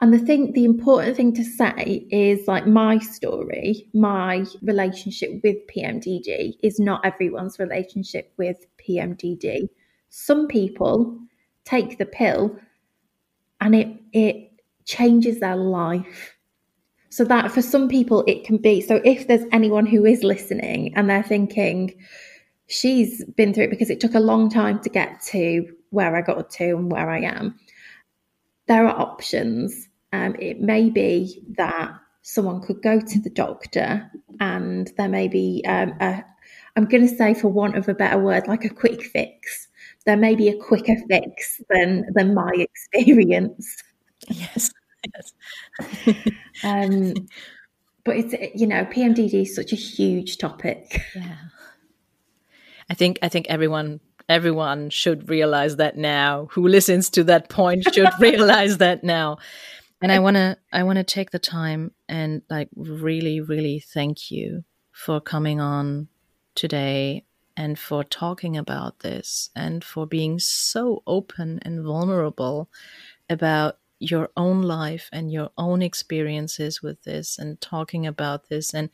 [0.00, 5.56] And the thing, the important thing to say is like my story, my relationship with
[5.74, 9.68] PMDD is not everyone's relationship with PMDD.
[10.10, 11.18] Some people
[11.64, 12.58] take the pill
[13.60, 14.50] and it it
[14.84, 16.36] changes their life.
[17.08, 18.82] So that for some people it can be.
[18.82, 21.94] So if there's anyone who is listening and they're thinking,
[22.66, 26.20] she's been through it because it took a long time to get to where I
[26.20, 27.58] got to and where I am.
[28.66, 29.85] There are options.
[30.12, 31.92] Um, it may be that
[32.22, 36.24] someone could go to the doctor and there may be um, a,
[36.76, 39.68] I'm going to say, for want of a better word, like a quick fix.
[40.04, 43.82] There may be a quicker fix than than my experience.
[44.28, 44.70] Yes.
[45.14, 46.14] Yes.
[46.64, 47.14] um,
[48.04, 51.02] but it's you know PMDD is such a huge topic.
[51.14, 51.36] Yeah.
[52.88, 56.48] I think I think everyone everyone should realize that now.
[56.52, 59.38] Who listens to that point should realize that now.
[60.02, 64.30] And I want to I want to take the time and like really really thank
[64.30, 66.08] you for coming on
[66.54, 67.24] today
[67.56, 72.68] and for talking about this and for being so open and vulnerable
[73.30, 78.74] about your own life and your own experiences with this and talking about this.
[78.74, 78.90] And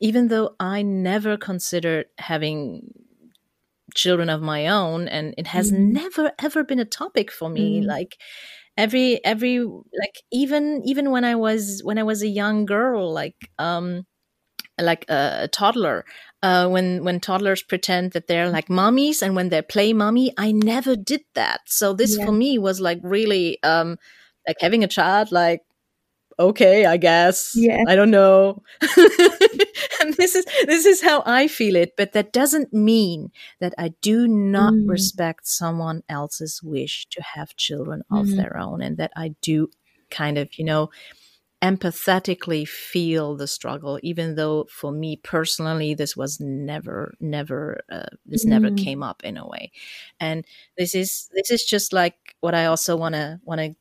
[0.00, 2.92] even though I never considered having
[3.94, 5.78] children of my own, and it has mm.
[5.92, 7.86] never ever been a topic for me, mm.
[7.86, 8.18] like
[8.76, 13.36] every every like even even when i was when i was a young girl like
[13.58, 14.04] um
[14.80, 16.04] like a, a toddler
[16.42, 20.50] uh, when when toddlers pretend that they're like mummies and when they play mummy i
[20.50, 22.24] never did that so this yeah.
[22.24, 23.96] for me was like really um
[24.46, 25.62] like having a child like
[26.38, 28.62] okay i guess yeah i don't know
[30.00, 33.30] and this is this is how i feel it but that doesn't mean
[33.60, 34.88] that i do not mm.
[34.88, 38.36] respect someone else's wish to have children of mm.
[38.36, 39.68] their own and that i do
[40.10, 40.90] kind of you know
[41.62, 48.44] empathetically feel the struggle even though for me personally this was never never uh, this
[48.44, 48.50] mm.
[48.50, 49.72] never came up in a way
[50.20, 50.44] and
[50.76, 53.74] this is this is just like what i also want to want to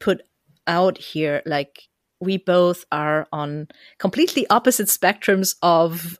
[0.00, 0.22] put
[0.66, 1.88] out here like
[2.20, 6.18] we both are on completely opposite spectrums of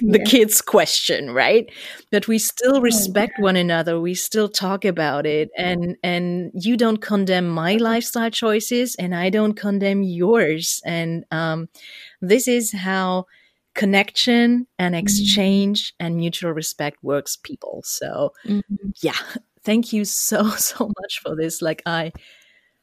[0.00, 0.24] the yeah.
[0.24, 1.70] kids question right
[2.10, 6.76] but we still oh, respect one another we still talk about it and and you
[6.76, 11.68] don't condemn my lifestyle choices and i don't condemn yours and um,
[12.20, 13.26] this is how
[13.74, 15.02] connection and mm-hmm.
[15.02, 18.88] exchange and mutual respect works people so mm-hmm.
[19.02, 19.18] yeah
[19.64, 22.10] thank you so so much for this like i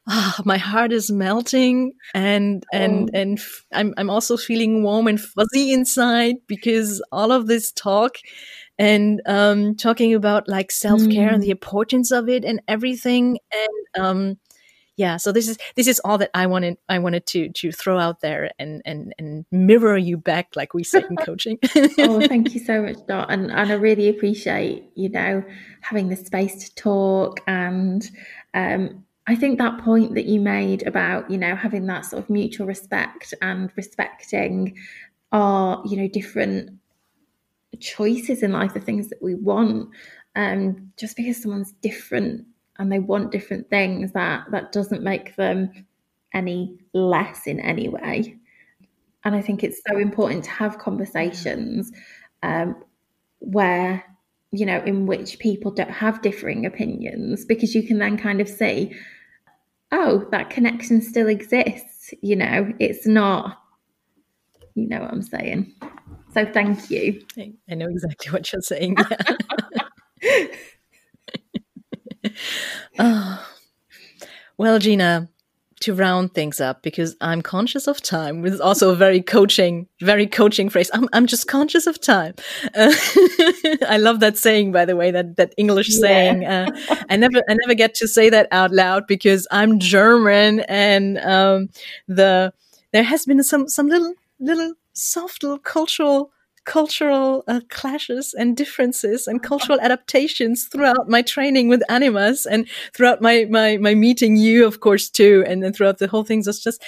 [0.09, 3.17] oh, my heart is melting and and oh.
[3.17, 8.17] and f- I'm I'm also feeling warm and fuzzy inside because all of this talk
[8.77, 11.33] and um, talking about like self care mm.
[11.35, 14.37] and the importance of it and everything and um,
[14.99, 17.97] yeah so this is this is all that i wanted i wanted to to throw
[17.97, 21.57] out there and and and mirror you back like we say in coaching
[21.99, 25.41] oh thank you so much Dot and and i really appreciate you know
[25.81, 28.11] having the space to talk and
[28.53, 32.31] um I think that point that you made about, you know, having that sort of
[32.31, 34.75] mutual respect and respecting
[35.31, 36.71] our, you know, different
[37.79, 39.89] choices in life, the things that we want.
[40.35, 42.47] Um, just because someone's different
[42.79, 45.69] and they want different things, that that doesn't make them
[46.33, 48.35] any less in any way.
[49.25, 51.91] And I think it's so important to have conversations
[52.41, 52.83] um,
[53.37, 54.03] where
[54.51, 58.49] you know in which people don't have differing opinions because you can then kind of
[58.49, 58.91] see
[59.91, 62.13] oh, that connection still exists.
[62.21, 63.59] You know, it's not,
[64.75, 65.73] you know what I'm saying.
[66.33, 67.21] So thank you.
[67.69, 68.95] I know exactly what you're saying.
[72.99, 73.45] oh.
[74.59, 75.29] Well, Gina,
[75.81, 79.87] to round things up because I'm conscious of time, which is also a very coaching,
[80.01, 80.91] very coaching phrase.
[80.93, 82.35] I'm, I'm just conscious of time.
[82.75, 82.93] Uh,
[83.87, 85.99] I love that saying, by the way, that, that English yeah.
[85.99, 86.45] saying.
[86.45, 86.71] Uh,
[87.09, 91.69] I never, I never get to say that out loud because I'm German and, um,
[92.07, 92.53] the,
[92.91, 96.31] there has been some, some little, little soft little cultural
[96.69, 103.21] cultural uh, clashes and differences and cultural adaptations throughout my training with Animas and throughout
[103.21, 106.51] my my my meeting you of course too and then throughout the whole thing so
[106.51, 106.83] it's just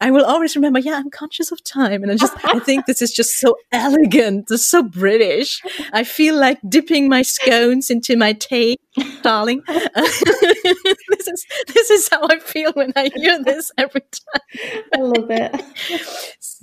[0.00, 2.02] I will always remember, yeah, I'm conscious of time.
[2.02, 4.50] And I just, I think this is just so elegant.
[4.50, 5.62] It's so British.
[5.92, 8.76] I feel like dipping my scones into my tea,
[9.22, 9.62] darling.
[9.68, 14.82] this is, this is how I feel when I hear this every time.
[14.94, 15.62] I love it.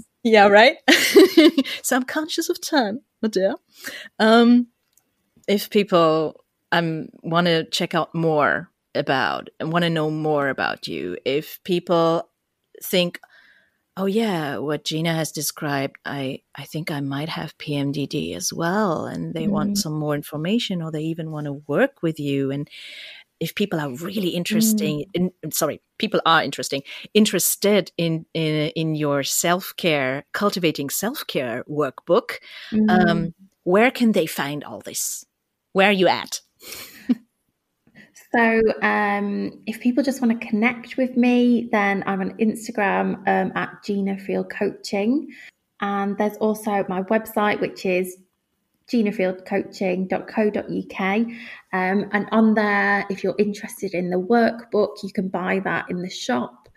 [0.23, 0.77] Yeah, right.
[1.81, 3.55] so I'm conscious of time, my dear.
[4.19, 4.67] Um,
[5.47, 10.87] if people um want to check out more about and want to know more about
[10.87, 12.29] you, if people
[12.83, 13.19] think,
[13.97, 19.05] oh yeah, what Gina has described, I I think I might have PMDD as well,
[19.05, 19.51] and they mm.
[19.51, 22.69] want some more information, or they even want to work with you and
[23.41, 25.31] if people are really interesting mm.
[25.43, 26.83] in, sorry people are interesting
[27.13, 32.37] interested in in, in your self-care cultivating self-care workbook
[32.71, 32.89] mm.
[32.89, 33.33] um,
[33.63, 35.25] where can they find all this
[35.73, 36.39] where are you at
[38.33, 43.51] so um, if people just want to connect with me then i'm on instagram um,
[43.55, 45.27] at gina field coaching
[45.81, 48.17] and there's also my website which is
[48.91, 51.27] ginafieldcoaching.co.uk.
[51.73, 56.01] Um, and on there, if you're interested in the workbook, you can buy that in
[56.01, 56.67] the shop.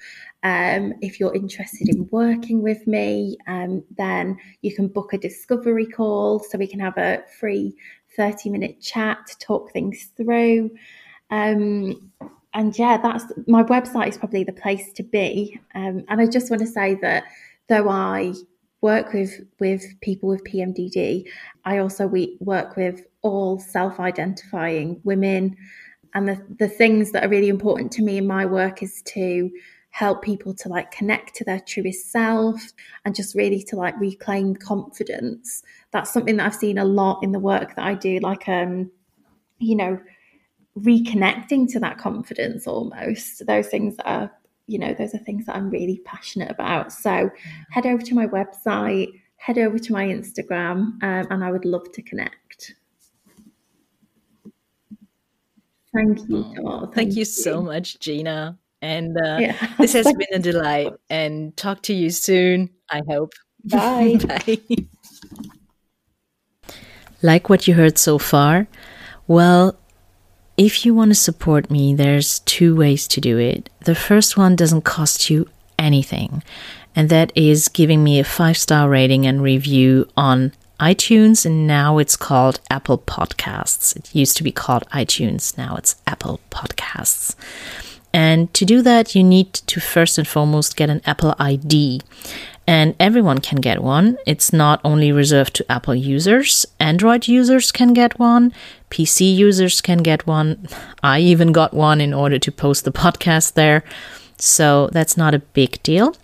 [0.43, 5.87] Um, if you're interested in working with me, um, then you can book a discovery
[5.87, 7.75] call so we can have a free
[8.17, 10.71] 30 minute chat to talk things through.
[11.31, 12.11] Um,
[12.53, 15.59] and yeah, that's my website is probably the place to be.
[15.75, 17.25] Um, and I just want to say that
[17.69, 18.35] though I
[18.85, 21.25] work with with people with PMDD.
[21.65, 25.57] I also we work with all self-identifying women,
[26.13, 29.51] and the the things that are really important to me in my work is to
[29.89, 32.61] help people to like connect to their truest self
[33.05, 35.63] and just really to like reclaim confidence.
[35.93, 38.91] That's something that I've seen a lot in the work that I do, like um,
[39.61, 39.99] you know,
[40.79, 43.47] reconnecting to that confidence almost.
[43.47, 44.31] Those things that are
[44.67, 46.93] you know, those are things that I'm really passionate about.
[46.93, 47.31] So
[47.71, 51.93] head over to my website, head over to my Instagram, um, and I would love
[51.93, 52.75] to connect.
[55.95, 56.55] Thank you.
[56.65, 58.59] Oh, thank, thank you, you, so much, Gina.
[58.83, 59.75] And uh, yeah.
[59.79, 60.93] this has been a delight.
[61.09, 63.33] And talk to you soon, I hope.
[63.65, 64.19] Bye.
[64.27, 64.59] Bye.
[67.23, 68.67] Like what you heard so far?
[69.27, 69.79] Well,
[70.57, 73.71] if you want to support me, there's two ways to do it.
[73.85, 75.49] The first one doesn't cost you
[75.79, 76.43] anything,
[76.95, 81.99] and that is giving me a five star rating and review on iTunes, and now
[81.99, 83.97] it's called Apple Podcasts.
[83.97, 87.35] It used to be called iTunes, now it's Apple Podcasts.
[88.13, 92.01] And to do that, you need to first and foremost get an Apple ID
[92.67, 94.17] and everyone can get one.
[94.27, 98.53] It's not only reserved to Apple users, Android users can get one,
[98.91, 100.69] PC users can get one.
[101.03, 103.85] I even got one in order to post the podcast there.
[104.39, 106.17] So that's not a big deal.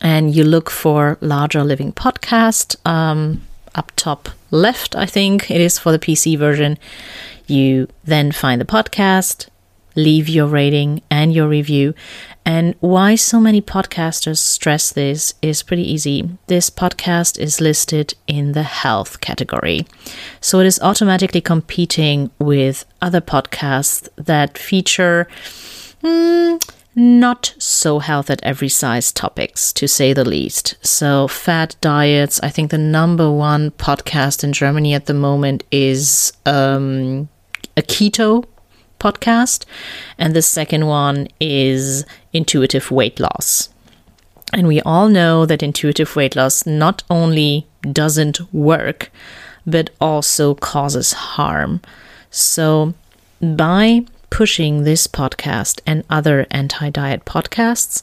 [0.00, 3.42] And you look for Larger Living Podcast um,
[3.74, 6.78] up top left, I think it is for the PC version.
[7.46, 9.48] You then find the podcast,
[9.94, 11.94] leave your rating and your review.
[12.44, 16.30] And why so many podcasters stress this is pretty easy.
[16.46, 19.86] This podcast is listed in the health category.
[20.40, 25.28] So it is automatically competing with other podcasts that feature
[26.02, 26.60] mm,
[26.98, 30.74] not so health at every size topics, to say the least.
[30.84, 36.32] So, fat diets, I think the number one podcast in Germany at the moment is
[36.44, 37.28] um,
[37.76, 38.44] a keto
[38.98, 39.64] podcast.
[40.18, 43.68] And the second one is intuitive weight loss.
[44.52, 49.10] And we all know that intuitive weight loss not only doesn't work,
[49.66, 51.80] but also causes harm.
[52.30, 52.94] So,
[53.40, 58.02] by pushing this podcast and other anti diet podcasts,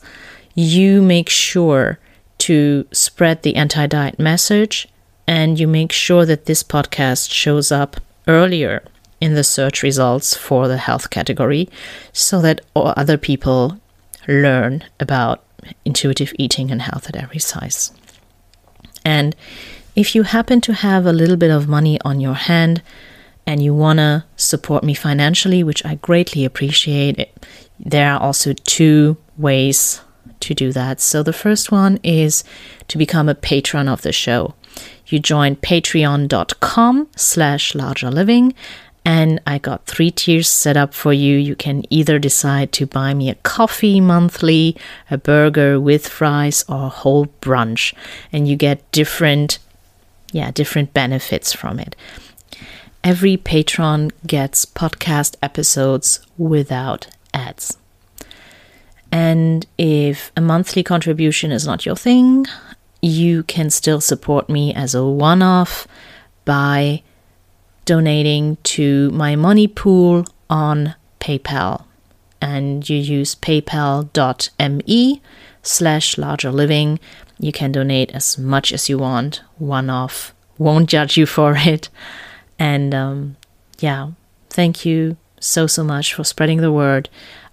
[0.54, 2.00] you make sure
[2.38, 4.88] to spread the anti diet message
[5.28, 8.84] and you make sure that this podcast shows up earlier
[9.22, 11.70] in the search results for the health category
[12.12, 13.80] so that other people
[14.28, 15.44] learn about
[15.84, 17.92] intuitive eating and health at every size.
[19.04, 19.36] And
[19.96, 22.82] if you happen to have a little bit of money on your hand
[23.48, 27.30] and you want to support me financially, which I greatly appreciate,
[27.80, 30.02] there are also two ways
[30.42, 31.00] to do that.
[31.00, 32.44] So the first one is
[32.88, 34.56] to become a patron of the show.
[35.08, 38.54] You join patreon.com slash larger living
[39.06, 41.38] and I got three tiers set up for you.
[41.38, 44.76] You can either decide to buy me a coffee monthly,
[45.12, 47.94] a burger with fries, or a whole brunch,
[48.34, 49.60] and you get different,
[50.32, 51.96] yeah, different benefits from it.
[53.04, 57.78] Every patron gets podcast episodes without ads.
[59.12, 62.48] And if a monthly contribution is not your thing,
[63.04, 65.88] you can still support me as a one off
[66.44, 67.04] by
[67.86, 71.86] donating to my money pool on PayPal.
[72.42, 75.22] And you use paypal.me
[75.64, 77.00] slash larger living.
[77.40, 80.34] You can donate as much as you want, one off.
[80.58, 81.90] Won't judge you for it.
[82.58, 83.38] And um,
[83.80, 84.12] yeah,
[84.50, 87.10] thank you so, so much for spreading the word.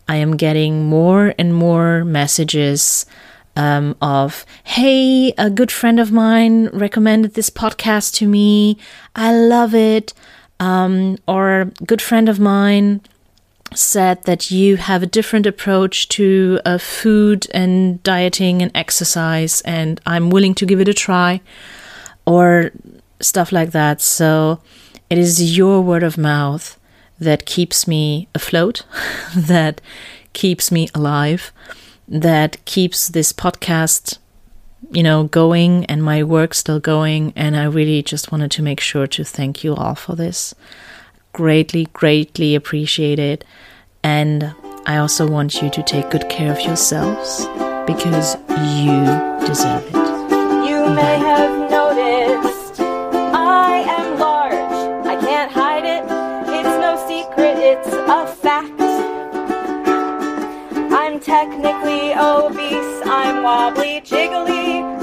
[0.09, 3.07] I am getting more and more messages
[3.57, 8.79] um, of, hey, a good friend of mine recommended this podcast to me.
[9.15, 10.15] I love it.
[10.61, 13.01] Um, or good friend of mine
[13.75, 20.01] said that you have a different approach to uh, food and dieting and exercise, and
[20.07, 21.41] I'm willing to give it a try,
[22.27, 22.71] or
[23.21, 24.01] stuff like that.
[24.01, 24.61] So
[25.11, 26.79] it is your word of mouth
[27.19, 28.85] that keeps me afloat,
[29.37, 29.81] that
[30.33, 31.53] keeps me alive
[32.13, 34.19] that keeps this podcast
[34.91, 37.33] you know going and my work still going.
[37.35, 40.55] And i really just wanted to make sure to thank you all for this.
[41.33, 43.45] Greatly greatly appreciate it
[44.05, 44.55] and
[44.85, 47.47] i also want you to take good care of yourselves
[47.87, 48.35] because
[48.77, 49.95] you deserve it.
[50.69, 52.52] You may have noticed
[61.23, 65.02] technically obese, I'm wobbly, jiggly,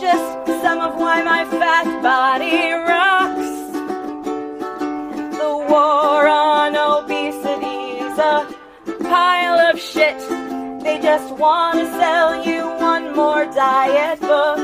[0.00, 3.50] Just some of why my fat body rocks.
[5.36, 8.46] The war on obesity's a
[9.02, 10.20] pile of shit.
[10.84, 14.58] They just want to sell you one more diet book.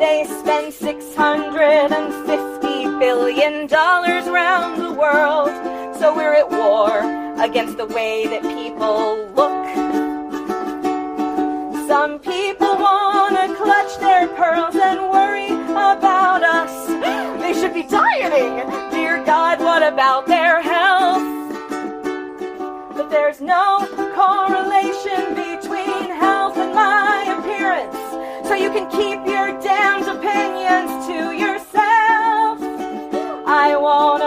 [0.00, 5.52] They spend $650 billion around the world.
[5.98, 7.04] So we're at war
[7.40, 9.48] against the way that people look.
[11.88, 12.76] Some people
[13.36, 16.86] to clutch their pearls and worry about us.
[17.40, 18.68] They should be dieting.
[18.90, 21.22] Dear God, what about their health?
[22.96, 27.96] But there's no correlation between health and my appearance.
[28.48, 32.58] So you can keep your damned opinions to yourself.
[33.46, 34.22] I won't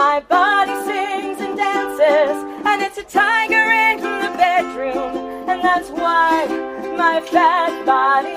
[0.00, 6.46] My body sings and dances, and it's a tiger in the bedroom, and that's why
[6.96, 8.32] my fat body